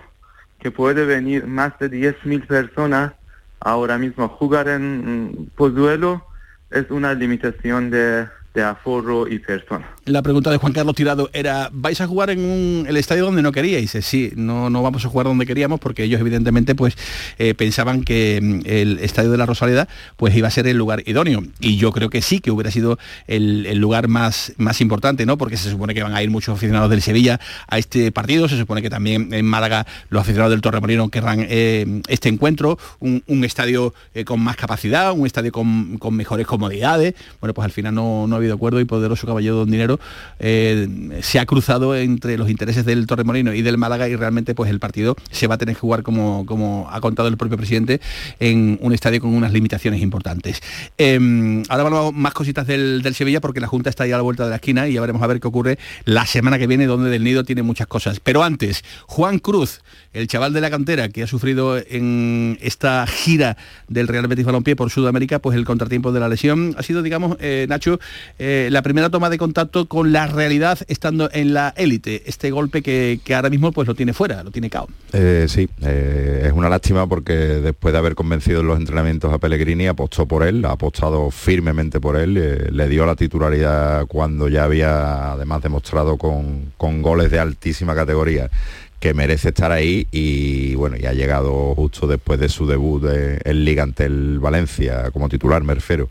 que 0.59 0.71
puede 0.71 1.05
venir 1.05 1.45
más 1.45 1.77
de 1.79 1.89
10.000 1.89 2.47
personas 2.47 3.13
ahora 3.59 3.97
mismo 3.97 4.27
jugar 4.27 4.67
en 4.69 5.51
Pozuelo 5.55 6.25
es 6.71 6.89
una 6.89 7.13
limitación 7.13 7.89
de, 7.89 8.27
de 8.53 8.63
aforo 8.63 9.27
y 9.27 9.39
personas. 9.39 9.96
La 10.07 10.21
pregunta 10.21 10.49
de 10.49 10.55
Juan 10.55 10.71
Carlos 10.71 10.95
Tirado 10.95 11.29
era, 11.33 11.69
¿vais 11.73 11.99
a 11.99 12.07
jugar 12.07 12.29
en 12.29 12.85
el 12.87 12.95
estadio 12.95 13.25
donde 13.25 13.41
no 13.41 13.51
queríais? 13.51 13.91
Sí, 13.91 14.31
no, 14.37 14.69
no 14.69 14.81
vamos 14.81 15.03
a 15.03 15.09
jugar 15.09 15.27
donde 15.27 15.45
queríamos 15.45 15.81
porque 15.81 16.05
ellos 16.05 16.21
evidentemente 16.21 16.75
pues 16.75 16.95
eh, 17.37 17.53
pensaban 17.53 18.05
que 18.05 18.39
mm, 18.41 18.61
el 18.63 18.99
estadio 18.99 19.31
de 19.31 19.37
la 19.37 19.45
Rosaleda 19.45 19.89
pues 20.15 20.33
iba 20.33 20.47
a 20.47 20.51
ser 20.51 20.65
el 20.67 20.77
lugar 20.77 21.03
idóneo. 21.05 21.43
Y 21.59 21.75
yo 21.75 21.91
creo 21.91 22.09
que 22.09 22.21
sí, 22.21 22.39
que 22.39 22.51
hubiera 22.51 22.71
sido 22.71 22.97
el, 23.27 23.77
lugar 23.79 24.07
más, 24.07 24.53
más 24.55 24.79
importante, 24.79 25.25
¿no? 25.25 25.37
Porque 25.37 25.57
se 25.57 25.69
supone 25.69 25.93
que 25.93 26.03
van 26.03 26.15
a 26.15 26.23
ir 26.23 26.29
muchos 26.29 26.55
aficionados 26.55 26.89
del 26.89 27.01
Sevilla 27.01 27.41
a 27.67 27.77
este 27.77 28.09
partido, 28.13 28.47
se 28.47 28.57
supone 28.57 28.81
que 28.81 28.89
también 28.89 29.33
en 29.33 29.45
Málaga 29.45 29.85
los 30.07 30.21
aficionados 30.21 30.51
del 30.51 30.61
Torremolino 30.61 31.09
querrán 31.09 31.45
eh, 31.49 32.01
este 32.07 32.29
encuentro, 32.29 32.79
un, 33.01 33.43
estadio 33.43 33.93
eh, 34.13 34.23
con 34.23 34.39
más 34.39 34.55
capacidad, 34.55 35.11
un 35.11 35.25
estadio 35.25 35.51
con, 35.51 35.99
mejores 36.15 36.47
comodidades. 36.47 37.13
Bueno, 37.41 37.53
pues 37.53 37.65
al 37.65 37.71
final 37.71 37.93
no, 37.93 38.25
no 38.25 38.35
ha 38.35 38.37
habido 38.37 38.55
acuerdo 38.55 38.79
y 38.79 38.85
poderoso 38.85 39.27
caballero 39.27 39.57
don 39.57 39.69
dinero 39.69 39.96
eh, 40.39 41.19
se 41.21 41.39
ha 41.39 41.45
cruzado 41.45 41.95
entre 41.95 42.38
los 42.38 42.49
intereses 42.49 42.86
del 42.86 43.07
Torremolino 43.07 43.53
y 43.53 43.62
del 43.62 43.77
Málaga 43.77 44.07
y 44.10 44.15
realmente 44.15 44.55
pues 44.55 44.69
el 44.69 44.79
partido 44.79 45.15
se 45.31 45.47
va 45.47 45.55
a 45.55 45.57
tener 45.57 45.75
que 45.75 45.81
jugar 45.81 46.03
como, 46.03 46.45
como 46.45 46.88
ha 46.91 47.01
contado 47.01 47.27
el 47.27 47.38
propio 47.38 47.57
presidente 47.57 48.01
en 48.39 48.77
un 48.81 48.93
estadio 48.93 49.21
con 49.21 49.33
unas 49.33 49.51
limitaciones 49.51 50.01
importantes. 50.01 50.62
Em, 50.97 51.63
ahora 51.69 51.83
vamos 51.83 52.13
más 52.13 52.33
cositas 52.33 52.67
del, 52.67 53.03
Sevilla 53.13 53.41
porque 53.41 53.60
la 53.60 53.67
Junta 53.67 53.89
está 53.89 54.03
ahí 54.03 54.12
a 54.12 54.17
la 54.17 54.21
vuelta 54.21 54.43
de 54.43 54.49
la 54.49 54.57
esquina 54.57 54.88
y 54.88 54.93
ya 54.93 55.01
veremos 55.01 55.21
a 55.21 55.27
ver 55.27 55.39
qué 55.39 55.47
ocurre 55.47 55.79
la 56.05 56.25
semana 56.25 56.60
que 56.60 56.67
viene 56.67 56.86
donde 56.86 57.10
del 57.10 57.23
Nido 57.23 57.43
tiene 57.43 57.63
muchas 57.63 57.88
cosas. 57.88 58.19
Pero 58.19 58.43
antes, 58.43 58.83
Juan 59.07 59.39
Cruz, 59.39 59.81
el 60.13 60.27
chaval 60.27 60.53
de 60.53 60.62
la 60.62 60.69
cantera 60.69 61.10
que 61.10 61.23
ha 61.23 61.27
sufrido 61.27 61.77
en 61.77 62.57
esta 62.62 63.05
gira 63.07 63.57
del 63.88 64.07
Real 64.07 64.27
Betis 64.27 64.45
Balompié 64.45 64.75
por 64.75 64.89
Sudamérica, 64.89 65.39
pues 65.39 65.57
el 65.57 65.65
contratiempo 65.65 66.12
de 66.12 66.19
la 66.19 66.29
lesión 66.29 66.75
ha 66.77 66.83
sido, 66.83 67.01
digamos, 67.01 67.38
eh, 67.39 67.65
Nacho, 67.69 67.99
eh, 68.39 68.69
la 68.71 68.81
primera 68.81 69.10
toma 69.10 69.29
de 69.29 69.38
contacto 69.38 69.87
con 69.88 70.12
la 70.12 70.28
realidad 70.28 70.80
estando 70.88 71.30
en 71.32 71.54
la 71.54 71.73
élite, 71.78 72.23
este 72.26 72.52
golpe 72.52 72.82
que, 72.82 73.19
ahora 73.34 73.50
mismo 73.50 73.71
pues 73.71 73.88
lo 73.88 73.95
tiene 73.95 74.13
fuera, 74.13 74.43
lo 74.43 74.52
tiene 74.52 74.69
cao. 74.69 74.88
Eh, 75.13 75.45
sí, 75.47 75.67
eh, 75.82 76.43
es 76.45 76.52
una 76.52 76.69
lástima 76.69 77.08
porque 77.08 77.34
después 77.34 77.91
de 77.91 77.97
haber 77.97 78.15
convencido 78.15 78.62
en 78.62 78.67
los 78.67 78.78
entrenamientos 78.78 79.34
a 79.34 79.38
Pellegrini, 79.39 79.88
apostó 79.88 80.26
por 80.26 80.43
él, 80.43 80.63
ha 80.65 80.71
apostado 80.71 81.32
firmemente 81.32 82.00
por 82.00 82.17
él, 82.17 82.38
eh, 82.38 82.69
le 82.71 82.88
dio 82.88 83.06
la 83.06 83.15
titularidad 83.15 84.06
cuando 84.08 84.47
ya 84.47 84.63
había 84.63 85.32
además 85.34 85.62
demostrado 85.63 86.17
con, 86.17 86.73
con 86.78 87.02
goles 87.02 87.32
de 87.32 87.39
altísima 87.39 87.95
categoría 87.95 88.50
que 88.99 89.13
merece 89.13 89.49
estar 89.49 89.71
ahí 89.71 90.07
y 90.12 90.75
bueno, 90.75 90.97
y 90.99 91.05
ha 91.05 91.13
llegado 91.13 91.75
justo 91.75 92.07
después 92.07 92.39
de 92.39 92.49
su 92.49 92.65
debut 92.65 93.03
en 93.05 93.65
Liga 93.65 93.83
ante 93.83 94.05
el 94.05 94.39
Valencia 94.39 95.12
como 95.12 95.29
titular, 95.29 95.63
me 95.63 95.75
refiero. 95.75 96.10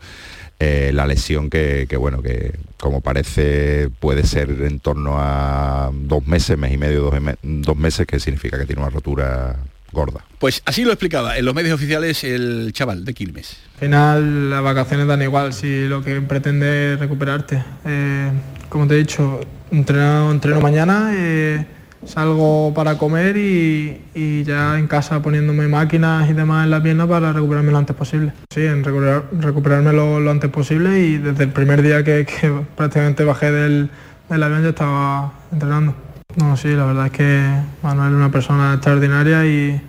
Eh, 0.59 0.89
la 0.91 1.05
lesión 1.05 1.51
que, 1.51 1.87
bueno, 1.99 2.23
que 2.23 2.51
como 2.77 3.01
parece 3.01 3.89
puede 3.99 4.23
ser 4.23 4.49
en 4.49 4.79
torno 4.79 5.17
a 5.19 5.91
dos 5.93 6.25
meses, 6.25 6.57
mes 6.57 6.73
y 6.73 6.77
medio, 6.77 7.11
dos, 7.43 7.77
meses, 7.77 8.07
que 8.07 8.19
significa 8.19 8.57
que 8.57 8.65
tiene 8.65 8.81
una 8.81 8.89
rotura 8.89 9.55
gorda. 9.91 10.25
Pues 10.39 10.63
así 10.65 10.83
lo 10.83 10.91
explicaba 10.91 11.37
en 11.37 11.45
los 11.45 11.53
medios 11.53 11.75
oficiales 11.75 12.23
el 12.23 12.71
chaval 12.73 13.05
de 13.05 13.13
Quilmes. 13.13 13.57
Al 13.75 13.79
final 13.79 14.49
las 14.49 14.63
vacaciones 14.63 15.05
dan 15.05 15.21
igual 15.21 15.53
si 15.53 15.87
lo 15.87 16.03
que 16.03 16.19
pretende 16.21 16.93
es 16.93 16.99
recuperarte. 16.99 17.63
Eh, 17.85 18.31
como 18.69 18.87
te 18.87 18.95
he 18.95 18.97
dicho, 18.97 19.39
entreno, 19.69 20.31
entreno 20.31 20.59
mañana. 20.59 21.11
Eh, 21.13 21.65
salgo 22.07 22.73
para 22.73 22.97
comer 22.97 23.37
y, 23.37 24.43
ya 24.43 24.79
en 24.79 24.87
casa 24.87 25.21
poniéndome 25.21 25.67
máquinas 25.67 26.29
y 26.29 26.33
demás 26.33 26.65
en 26.65 26.71
la 26.71 26.81
pierna 26.81 27.07
para 27.07 27.33
recuperarme 27.33 27.71
lo 27.71 27.77
antes 27.77 27.95
posible. 27.95 28.33
Sí, 28.49 28.65
en 28.65 28.83
recuperarme 28.83 29.93
lo, 29.93 30.29
antes 30.29 30.49
posible 30.49 30.99
y 30.99 31.17
desde 31.17 31.43
el 31.43 31.51
primer 31.51 31.81
día 31.81 32.03
que, 32.03 32.25
prácticamente 32.75 33.23
bajé 33.23 33.51
del, 33.51 33.89
avión 34.29 34.63
ya 34.63 34.69
estaba 34.69 35.33
entrenando. 35.51 35.95
No, 36.35 36.55
sí, 36.55 36.69
la 36.69 36.85
verdad 36.85 37.07
es 37.07 37.11
que 37.11 37.43
Manuel 37.83 38.09
es 38.09 38.15
una 38.15 38.31
persona 38.31 38.73
extraordinaria 38.73 39.45
y, 39.45 39.81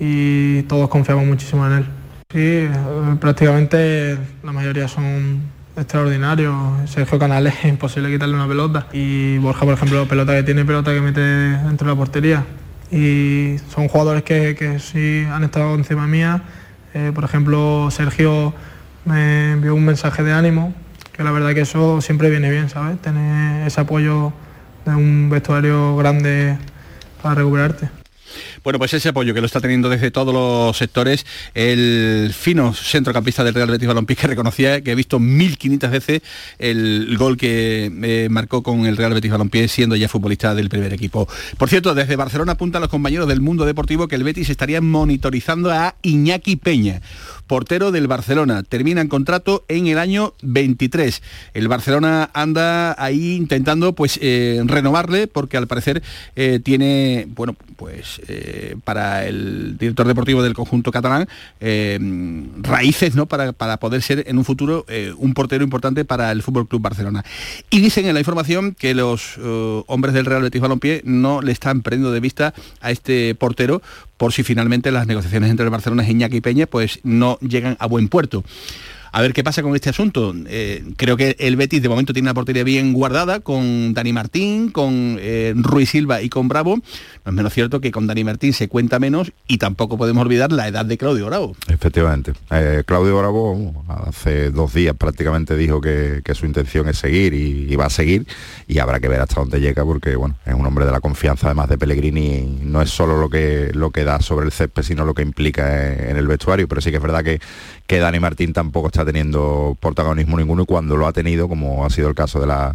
y 0.00 0.62
todos 0.62 0.88
confiamos 0.88 1.26
muchísimo 1.26 1.66
en 1.66 1.72
él. 1.72 1.86
Sí, 2.32 2.66
prácticamente 3.20 4.16
la 4.42 4.52
mayoría 4.52 4.88
son 4.88 5.42
extraordinario. 5.76 6.76
Sergio 6.86 7.18
Canales 7.18 7.54
es 7.62 7.64
imposible 7.70 8.10
quitarle 8.10 8.34
una 8.34 8.48
pelota. 8.48 8.86
Y 8.92 9.38
Borja, 9.38 9.64
por 9.64 9.74
ejemplo, 9.74 10.06
pelota 10.06 10.34
que 10.34 10.42
tiene, 10.42 10.64
pelota 10.64 10.92
que 10.92 11.00
mete 11.00 11.20
dentro 11.20 11.86
de 11.86 11.92
la 11.92 11.96
portería. 11.96 12.44
Y 12.90 13.56
son 13.72 13.88
jugadores 13.88 14.22
que, 14.22 14.54
que 14.54 14.78
sí 14.78 15.24
han 15.30 15.44
estado 15.44 15.74
encima 15.74 16.06
mía. 16.06 16.42
Eh, 16.94 17.10
por 17.14 17.24
ejemplo, 17.24 17.90
Sergio 17.90 18.52
me 19.04 19.52
envió 19.52 19.74
un 19.74 19.84
mensaje 19.84 20.22
de 20.22 20.32
ánimo, 20.32 20.74
que 21.12 21.24
la 21.24 21.30
verdad 21.30 21.54
que 21.54 21.62
eso 21.62 22.00
siempre 22.00 22.30
viene 22.30 22.50
bien, 22.50 22.68
¿sabes? 22.68 23.00
Tener 23.00 23.66
ese 23.66 23.80
apoyo 23.80 24.32
de 24.84 24.94
un 24.94 25.30
vestuario 25.30 25.96
grande 25.96 26.58
para 27.22 27.36
recuperarte. 27.36 28.01
Bueno, 28.64 28.78
pues 28.78 28.94
ese 28.94 29.08
apoyo 29.08 29.34
que 29.34 29.40
lo 29.40 29.46
está 29.46 29.60
teniendo 29.60 29.88
desde 29.88 30.10
todos 30.10 30.34
los 30.34 30.76
sectores, 30.76 31.26
el 31.54 32.32
fino 32.36 32.74
centrocampista 32.74 33.44
del 33.44 33.54
Real 33.54 33.70
Betis 33.70 33.88
Balompié 33.88 34.16
que 34.16 34.26
reconocía 34.26 34.80
que 34.82 34.92
he 34.92 34.94
visto 34.94 35.18
1.500 35.18 35.90
veces 35.90 36.22
el 36.58 37.16
gol 37.18 37.36
que 37.36 37.90
eh, 38.02 38.28
marcó 38.30 38.62
con 38.62 38.86
el 38.86 38.96
Real 38.96 39.14
Betis 39.14 39.30
Balompié 39.30 39.68
siendo 39.68 39.96
ya 39.96 40.08
futbolista 40.08 40.54
del 40.54 40.68
primer 40.68 40.92
equipo. 40.92 41.28
Por 41.58 41.68
cierto, 41.68 41.94
desde 41.94 42.16
Barcelona 42.16 42.52
apuntan 42.52 42.80
los 42.80 42.90
compañeros 42.90 43.28
del 43.28 43.40
mundo 43.40 43.64
deportivo 43.64 44.08
que 44.08 44.16
el 44.16 44.24
Betis 44.24 44.50
estaría 44.50 44.80
monitorizando 44.80 45.70
a 45.70 45.94
Iñaki 46.02 46.56
Peña, 46.56 47.00
portero 47.46 47.92
del 47.92 48.06
Barcelona. 48.06 48.62
Termina 48.62 49.00
en 49.00 49.08
contrato 49.08 49.64
en 49.68 49.86
el 49.86 49.98
año 49.98 50.34
23. 50.42 51.22
El 51.54 51.68
Barcelona 51.68 52.30
anda 52.32 52.94
ahí 53.02 53.34
intentando 53.34 53.94
pues 53.94 54.18
eh, 54.22 54.62
renovarle 54.64 55.26
porque 55.26 55.56
al 55.56 55.66
parecer 55.66 56.02
eh, 56.36 56.60
tiene, 56.62 57.26
bueno, 57.34 57.54
pues 57.76 58.20
eh, 58.28 58.76
para 58.84 59.26
el 59.26 59.76
director 59.78 60.06
deportivo 60.06 60.42
del 60.42 60.54
conjunto 60.54 60.92
catalán 60.92 61.28
raíces 62.62 63.14
¿no? 63.14 63.26
Para, 63.26 63.52
para, 63.52 63.78
poder 63.78 64.02
ser 64.02 64.24
en 64.26 64.38
un 64.38 64.44
futuro 64.44 64.86
un 65.18 65.34
portero 65.34 65.64
importante 65.64 66.04
para 66.04 66.30
el 66.32 66.42
Fútbol 66.42 66.68
Club 66.68 66.82
Barcelona. 66.82 67.24
Y 67.70 67.80
dicen 67.80 68.06
en 68.06 68.14
la 68.14 68.20
información 68.20 68.74
que 68.78 68.94
los 68.94 69.38
hombres 69.86 70.14
del 70.14 70.26
Real 70.26 70.42
Betis 70.42 70.60
Balompié 70.60 71.02
no 71.04 71.42
le 71.42 71.52
están 71.52 71.82
perdiendo 71.82 72.12
de 72.12 72.20
vista 72.20 72.54
a 72.80 72.90
este 72.90 73.34
portero 73.34 73.82
por 74.22 74.32
si 74.32 74.44
finalmente 74.44 74.92
las 74.92 75.08
negociaciones 75.08 75.50
entre 75.50 75.64
el 75.64 75.70
Barcelona 75.70 76.04
y 76.06 76.12
Iñaki 76.12 76.40
Peña 76.40 76.66
pues 76.66 77.00
no 77.02 77.40
llegan 77.40 77.76
a 77.80 77.88
buen 77.88 78.08
puerto. 78.08 78.44
A 79.14 79.20
ver 79.20 79.34
qué 79.34 79.44
pasa 79.44 79.62
con 79.62 79.74
este 79.74 79.90
asunto. 79.90 80.34
Eh, 80.46 80.82
creo 80.96 81.18
que 81.18 81.36
el 81.38 81.56
Betis 81.56 81.82
de 81.82 81.88
momento 81.90 82.14
tiene 82.14 82.28
una 82.28 82.34
portería 82.34 82.64
bien 82.64 82.94
guardada 82.94 83.40
con 83.40 83.92
Dani 83.92 84.10
Martín, 84.10 84.70
con 84.70 85.18
eh, 85.20 85.52
Ruiz 85.54 85.90
Silva 85.90 86.22
y 86.22 86.30
con 86.30 86.48
Bravo. 86.48 86.76
No 86.76 87.30
es 87.30 87.32
menos 87.32 87.52
cierto 87.52 87.82
que 87.82 87.90
con 87.90 88.06
Dani 88.06 88.24
Martín 88.24 88.54
se 88.54 88.68
cuenta 88.68 88.98
menos 88.98 89.32
y 89.46 89.58
tampoco 89.58 89.98
podemos 89.98 90.24
olvidar 90.24 90.50
la 90.50 90.66
edad 90.66 90.86
de 90.86 90.96
Claudio 90.96 91.26
Bravo. 91.26 91.54
Efectivamente. 91.68 92.32
Eh, 92.50 92.84
Claudio 92.86 93.18
Bravo 93.18 93.84
hace 93.86 94.50
dos 94.50 94.72
días 94.72 94.96
prácticamente 94.96 95.56
dijo 95.58 95.82
que, 95.82 96.22
su 96.32 96.46
intención 96.46 96.88
es 96.88 96.96
seguir 96.96 97.34
y, 97.34 97.76
va 97.76 97.84
a 97.84 97.90
seguir 97.90 98.26
y 98.66 98.78
habrá 98.78 99.00
que 99.00 99.08
ver 99.08 99.20
hasta 99.20 99.34
dónde 99.34 99.60
llega 99.60 99.84
porque 99.84 100.16
bueno, 100.16 100.36
es 100.46 100.54
un 100.54 100.64
hombre 100.64 100.86
de 100.86 100.92
la 100.92 101.00
confianza 101.00 101.48
además 101.48 101.68
de 101.68 101.76
Pellegrini, 101.76 102.60
no 102.62 102.80
es 102.80 102.88
solo 102.88 103.18
lo 103.20 103.28
que, 103.28 103.70
lo 103.74 103.90
que 103.90 104.04
da 104.04 104.20
sobre 104.20 104.46
el 104.46 104.52
césped, 104.52 104.82
sino 104.82 105.04
lo 105.04 105.12
que 105.12 105.20
implica 105.20 105.92
en, 105.92 106.16
el 106.16 106.26
vestuario, 106.26 106.66
pero 106.66 106.80
sí 106.80 106.88
que 106.88 106.96
es 106.96 107.02
verdad 107.02 107.22
que, 107.22 107.38
que 107.86 107.98
Dani 107.98 108.20
Martín 108.20 108.52
tampoco 108.52 108.88
está 108.88 109.04
teniendo 109.04 109.76
protagonismo 109.80 110.38
ninguno 110.38 110.62
y 110.62 110.66
cuando 110.66 110.96
lo 110.96 111.06
ha 111.06 111.12
tenido, 111.12 111.48
como 111.48 111.84
ha 111.84 111.90
sido 111.90 112.08
el 112.08 112.14
caso 112.14 112.40
de 112.40 112.46
la 112.46 112.74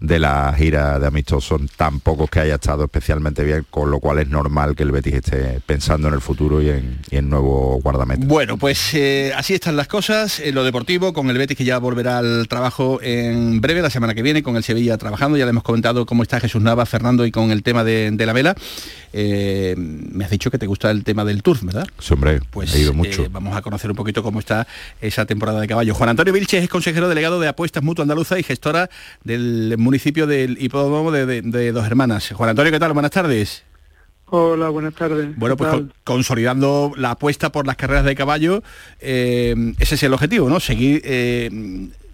de 0.00 0.18
la 0.18 0.54
gira 0.56 0.98
de 0.98 1.06
amistosos 1.06 1.62
tampoco 1.76 2.26
que 2.26 2.40
haya 2.40 2.56
estado 2.56 2.84
especialmente 2.84 3.44
bien, 3.44 3.66
con 3.70 3.90
lo 3.90 4.00
cual 4.00 4.18
es 4.18 4.28
normal 4.28 4.76
que 4.76 4.82
el 4.82 4.92
Betis 4.92 5.14
esté 5.14 5.60
pensando 5.64 6.08
en 6.08 6.14
el 6.14 6.20
futuro 6.20 6.60
y 6.60 6.68
en, 6.68 6.98
en 7.10 7.30
nuevo 7.30 7.80
guardameta. 7.82 8.26
Bueno, 8.26 8.58
pues 8.58 8.92
eh, 8.94 9.32
así 9.34 9.54
están 9.54 9.76
las 9.76 9.88
cosas, 9.88 10.40
en 10.40 10.54
lo 10.54 10.64
deportivo, 10.64 11.12
con 11.12 11.30
el 11.30 11.38
Betis 11.38 11.56
que 11.56 11.64
ya 11.64 11.78
volverá 11.78 12.18
al 12.18 12.46
trabajo 12.48 12.98
en 13.02 13.60
breve, 13.60 13.80
la 13.80 13.90
semana 13.90 14.14
que 14.14 14.22
viene, 14.22 14.42
con 14.42 14.56
el 14.56 14.62
Sevilla 14.62 14.98
trabajando, 14.98 15.38
ya 15.38 15.44
le 15.44 15.50
hemos 15.50 15.62
comentado 15.62 16.04
cómo 16.04 16.22
está 16.22 16.40
Jesús 16.40 16.62
Nava, 16.62 16.84
Fernando 16.86 17.24
y 17.24 17.30
con 17.30 17.50
el 17.50 17.62
tema 17.62 17.84
de, 17.84 18.14
la 18.26 18.32
vela. 18.32 18.54
Eh, 19.12 19.74
me 19.76 20.24
has 20.24 20.30
dicho 20.30 20.50
que 20.50 20.58
te 20.58 20.66
gusta 20.66 20.90
el 20.90 21.04
tema 21.04 21.24
del 21.24 21.42
turf, 21.42 21.62
¿verdad? 21.62 21.86
Sí, 21.98 22.14
hombre, 22.14 22.40
pues 22.50 22.74
he 22.74 22.80
ido 22.80 22.92
mucho. 22.92 23.24
Eh, 23.24 23.28
vamos 23.30 23.56
a 23.56 23.62
conocer 23.62 23.90
un 23.90 23.96
poquito 23.96 24.22
cómo 24.22 24.40
está 24.40 24.66
esa 25.00 25.26
temporada 25.26 25.60
de 25.60 25.68
caballo. 25.68 25.94
Juan 25.94 26.10
Antonio 26.10 26.32
Vilches 26.32 26.62
es 26.62 26.68
consejero 26.68 27.08
delegado 27.08 27.40
de 27.40 27.48
apuestas 27.48 27.82
mutua 27.82 28.02
andaluza 28.02 28.38
y 28.38 28.42
gestora 28.42 28.90
del 29.24 29.76
municipio 29.78 30.26
del 30.26 30.62
hipódromo 30.62 31.12
de, 31.12 31.72
Dos 31.72 31.86
Hermanas. 31.86 32.30
Juan 32.32 32.50
Antonio, 32.50 32.72
¿qué 32.72 32.78
tal? 32.78 32.92
Buenas 32.92 33.10
tardes. 33.10 33.62
Hola, 34.28 34.70
buenas 34.70 34.94
tardes. 34.94 35.36
Bueno, 35.36 35.56
pues 35.56 35.70
consolidando 36.02 36.92
la 36.96 37.12
apuesta 37.12 37.52
por 37.52 37.66
las 37.66 37.76
carreras 37.76 38.04
de 38.04 38.16
caballo, 38.16 38.62
eh, 38.98 39.54
ese 39.78 39.94
es 39.94 40.02
el 40.02 40.12
objetivo, 40.12 40.48
¿no? 40.48 40.58
Seguir 40.58 41.00
eh, 41.04 41.48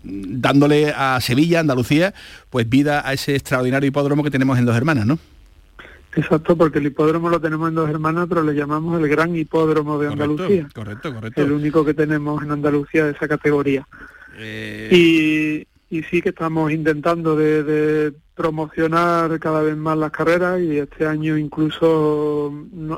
dándole 0.04 0.92
a 0.94 1.20
Sevilla, 1.20 1.60
Andalucía, 1.60 2.12
pues 2.50 2.68
vida 2.68 3.06
a 3.06 3.12
ese 3.12 3.34
extraordinario 3.34 3.88
hipódromo 3.88 4.22
que 4.22 4.30
tenemos 4.30 4.58
en 4.58 4.66
Dos 4.66 4.76
Hermanas, 4.76 5.06
¿no? 5.06 5.18
Exacto, 6.14 6.56
porque 6.56 6.78
el 6.78 6.86
hipódromo 6.86 7.30
lo 7.30 7.40
tenemos 7.40 7.68
en 7.68 7.74
Dos 7.74 7.88
Hermanas, 7.88 8.26
pero 8.28 8.42
le 8.42 8.54
llamamos 8.54 9.00
el 9.00 9.08
gran 9.08 9.34
hipódromo 9.34 9.98
de 9.98 10.08
Andalucía. 10.08 10.68
Correcto, 10.74 11.14
correcto. 11.14 11.40
El 11.40 11.52
único 11.52 11.84
que 11.84 11.94
tenemos 11.94 12.42
en 12.42 12.50
Andalucía 12.50 13.06
de 13.06 13.12
esa 13.12 13.26
categoría. 13.26 13.86
Eh, 14.36 14.88
y, 14.90 15.96
y 15.96 16.02
sí 16.04 16.20
que 16.20 16.30
estamos 16.30 16.70
intentando 16.70 17.36
de, 17.36 18.12
promocionar 18.34 19.38
cada 19.38 19.60
vez 19.60 19.76
más 19.76 19.96
las 19.96 20.10
carreras 20.10 20.58
y 20.60 20.78
este 20.78 21.06
año 21.06 21.36
incluso 21.36 22.50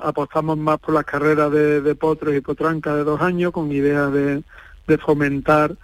apostamos 0.03 0.57
más 0.57 0.79
por 0.79 0.95
las 0.95 1.05
carreras 1.05 1.51
de, 1.51 1.95
potros 1.97 2.37
y 2.37 2.41
potrancas 2.41 2.95
de 2.95 3.05
dos 3.05 3.21
años 3.21 3.51
con 3.51 3.73
idea 3.73 4.07
de, 4.07 4.45
de 4.87 4.99
fomentar 4.99 5.77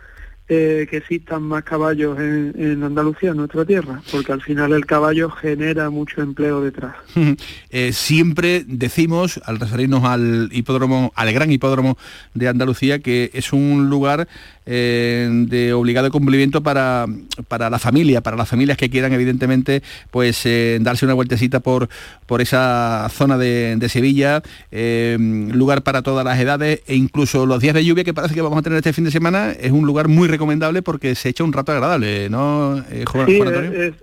eh, 0.52 0.88
que 0.90 0.96
existan 0.96 1.44
más 1.44 1.62
caballos 1.62 2.18
en, 2.18 2.82
Andalucía, 2.82 3.30
en 3.30 3.36
nuestra 3.36 3.64
tierra, 3.64 4.02
porque 4.10 4.32
al 4.32 4.42
final 4.42 4.72
el 4.72 4.84
caballo 4.84 5.30
genera 5.30 5.90
mucho 5.90 6.22
empleo 6.22 6.60
detrás. 6.60 6.96
Eh, 7.72 7.92
siempre 7.92 8.64
decimos, 8.66 9.40
al 9.44 9.60
referirnos 9.60 10.02
al 10.02 10.48
hipódromo, 10.50 11.12
al 11.14 11.32
gran 11.32 11.52
hipódromo 11.52 11.96
de 12.34 12.48
Andalucía, 12.48 12.98
que 12.98 13.30
es 13.32 13.52
un 13.52 13.88
lugar 13.88 14.26
eh, 14.66 15.28
de 15.46 15.72
obligado 15.72 16.10
cumplimiento 16.10 16.62
para, 16.62 17.06
para 17.46 17.70
la 17.70 17.78
familia, 17.78 18.22
para 18.22 18.36
las 18.36 18.48
familias 18.48 18.76
que 18.76 18.90
quieran 18.90 19.12
evidentemente 19.12 19.84
pues 20.10 20.48
darse 20.80 21.04
una 21.04 21.14
vueltecita 21.14 21.60
por, 21.60 21.88
por 22.26 22.40
esa 22.40 23.08
zona 23.10 23.38
de, 23.38 23.76
de 23.76 23.88
Sevilla, 23.88 24.42
lugar 24.72 25.82
para 25.82 26.02
todas 26.02 26.24
las 26.24 26.38
edades 26.40 26.80
e 26.88 26.96
incluso 26.96 27.46
los 27.46 27.60
días 27.60 27.74
de 27.74 27.84
lluvia 27.84 28.02
que 28.02 28.14
parece 28.14 28.34
que 28.34 28.42
vamos 28.42 28.58
a 28.58 28.62
tener 28.62 28.78
este 28.78 28.92
fin 28.92 29.04
de 29.04 29.12
semana, 29.12 29.52
es 29.52 29.70
un 29.70 29.86
lugar 29.86 30.08
muy 30.08 30.26
recomendable 30.26 30.39
porque 30.82 31.14
se 31.14 31.28
echa 31.30 31.44
un 31.44 31.52
rato 31.52 31.72
agradable, 31.72 32.28
¿no, 32.28 32.78
eh, 32.90 33.04
sí, 33.26 33.40
Es, 33.40 33.94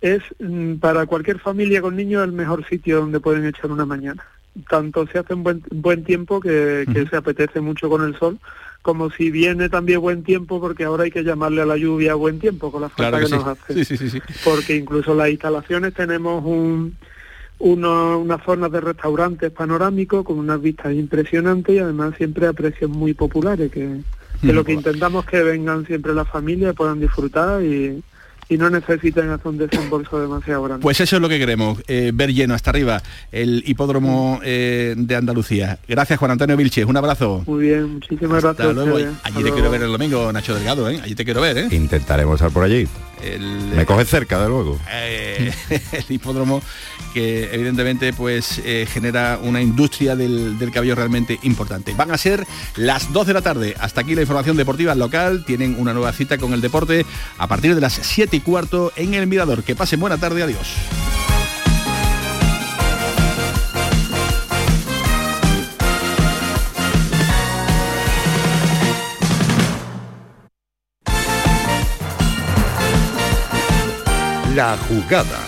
es, 0.00 0.22
mm, 0.38 0.74
para 0.74 1.06
cualquier 1.06 1.38
familia 1.38 1.80
con 1.80 1.96
niños 1.96 2.24
el 2.24 2.32
mejor 2.32 2.66
sitio 2.68 3.00
donde 3.00 3.20
pueden 3.20 3.46
echar 3.46 3.70
una 3.70 3.86
mañana. 3.86 4.24
Tanto 4.68 5.06
se 5.06 5.18
hace 5.18 5.34
un 5.34 5.42
buen, 5.42 5.62
buen 5.70 6.04
tiempo 6.04 6.40
que, 6.40 6.84
se 7.08 7.16
apetece 7.16 7.60
mucho 7.60 7.88
con 7.88 8.04
el 8.04 8.16
sol, 8.18 8.38
como 8.82 9.10
si 9.10 9.30
viene 9.30 9.68
también 9.68 10.00
buen 10.00 10.22
tiempo, 10.22 10.60
porque 10.60 10.84
ahora 10.84 11.04
hay 11.04 11.10
que 11.10 11.24
llamarle 11.24 11.62
a 11.62 11.66
la 11.66 11.76
lluvia 11.76 12.14
buen 12.14 12.38
tiempo 12.38 12.70
con 12.72 12.82
la 12.82 12.88
falta 12.88 13.20
que, 13.20 13.28
nos 13.28 13.46
hace. 13.46 14.22
porque 14.44 14.76
incluso 14.76 15.14
las 15.14 15.30
instalaciones 15.30 15.94
tenemos 15.94 16.44
un, 16.44 16.96
uno, 17.58 18.18
unas 18.18 18.42
zonas 18.44 18.72
de 18.72 18.80
restaurantes 18.80 19.50
panorámicos 19.50 20.24
con 20.24 20.38
unas 20.38 20.60
vistas 20.60 20.92
impresionantes 20.92 21.76
y 21.76 21.78
además 21.78 22.14
siempre 22.16 22.46
a 22.46 22.52
precios 22.52 22.90
muy 22.90 23.14
populares 23.14 23.70
que, 23.70 24.00
que 24.40 24.52
lo 24.52 24.64
que 24.64 24.72
intentamos 24.72 25.24
es 25.24 25.30
que 25.30 25.42
vengan 25.42 25.86
siempre 25.86 26.14
las 26.14 26.28
familias, 26.28 26.74
puedan 26.74 27.00
disfrutar 27.00 27.62
y, 27.62 28.02
y 28.48 28.56
no 28.56 28.70
necesiten 28.70 29.30
hacer 29.30 29.46
un 29.46 29.58
desembolso 29.58 30.20
demasiado 30.20 30.62
grande. 30.62 30.82
Pues 30.82 31.00
eso 31.00 31.16
es 31.16 31.22
lo 31.22 31.28
que 31.28 31.38
queremos, 31.38 31.78
eh, 31.86 32.12
ver 32.14 32.32
lleno 32.32 32.54
hasta 32.54 32.70
arriba 32.70 33.02
el 33.30 33.62
hipódromo 33.66 34.40
eh, 34.42 34.94
de 34.96 35.16
Andalucía. 35.16 35.78
Gracias 35.86 36.18
Juan 36.18 36.32
Antonio 36.32 36.56
Vilches, 36.56 36.86
un 36.86 36.96
abrazo. 36.96 37.42
Muy 37.46 37.66
bien, 37.66 37.94
muchísimas 37.94 38.42
gracias. 38.42 38.76
Allí 39.24 39.42
te 39.42 39.52
quiero 39.52 39.70
ver 39.70 39.82
el 39.82 39.92
domingo, 39.92 40.32
Nacho 40.32 40.54
Delgado, 40.54 40.88
¿eh? 40.88 41.00
allí 41.02 41.14
te 41.14 41.24
quiero 41.24 41.40
ver. 41.40 41.58
¿eh? 41.58 41.68
Intentaremos 41.70 42.36
estar 42.36 42.50
por 42.50 42.64
allí. 42.64 42.88
Me 43.74 43.84
coge 43.84 44.04
cerca, 44.04 44.40
de 44.40 44.48
luego. 44.48 44.78
Eh, 44.92 45.52
el 45.92 46.04
hipódromo 46.08 46.62
que 47.18 47.52
evidentemente 47.52 48.12
pues 48.12 48.62
genera 48.86 49.40
una 49.42 49.60
industria 49.60 50.14
del, 50.14 50.56
del, 50.56 50.70
cabello 50.70 50.94
realmente 50.94 51.40
importante. 51.42 51.92
Van 51.96 52.12
a 52.12 52.16
ser 52.16 52.46
las 52.76 53.12
2 53.12 53.26
de 53.26 53.32
la 53.32 53.42
tarde. 53.42 53.74
Hasta 53.80 54.02
aquí 54.02 54.14
la 54.14 54.20
información 54.20 54.56
deportiva 54.56 54.94
local. 54.94 55.44
Tienen 55.44 55.74
una 55.80 55.92
nueva 55.92 56.12
cita 56.12 56.38
con 56.38 56.52
el 56.52 56.60
deporte 56.60 57.04
a 57.36 57.48
partir 57.48 57.74
de 57.74 57.80
las 57.80 57.94
7 57.94 58.40
cuarto 58.42 58.92
en 58.94 59.14
el 59.14 59.26
Mirador. 59.26 59.64
Que 59.64 59.74
pasen 59.74 59.98
buena 59.98 60.16
tarde, 60.16 60.44
adiós. 60.44 60.68
La 74.54 74.76
jugada 74.88 75.47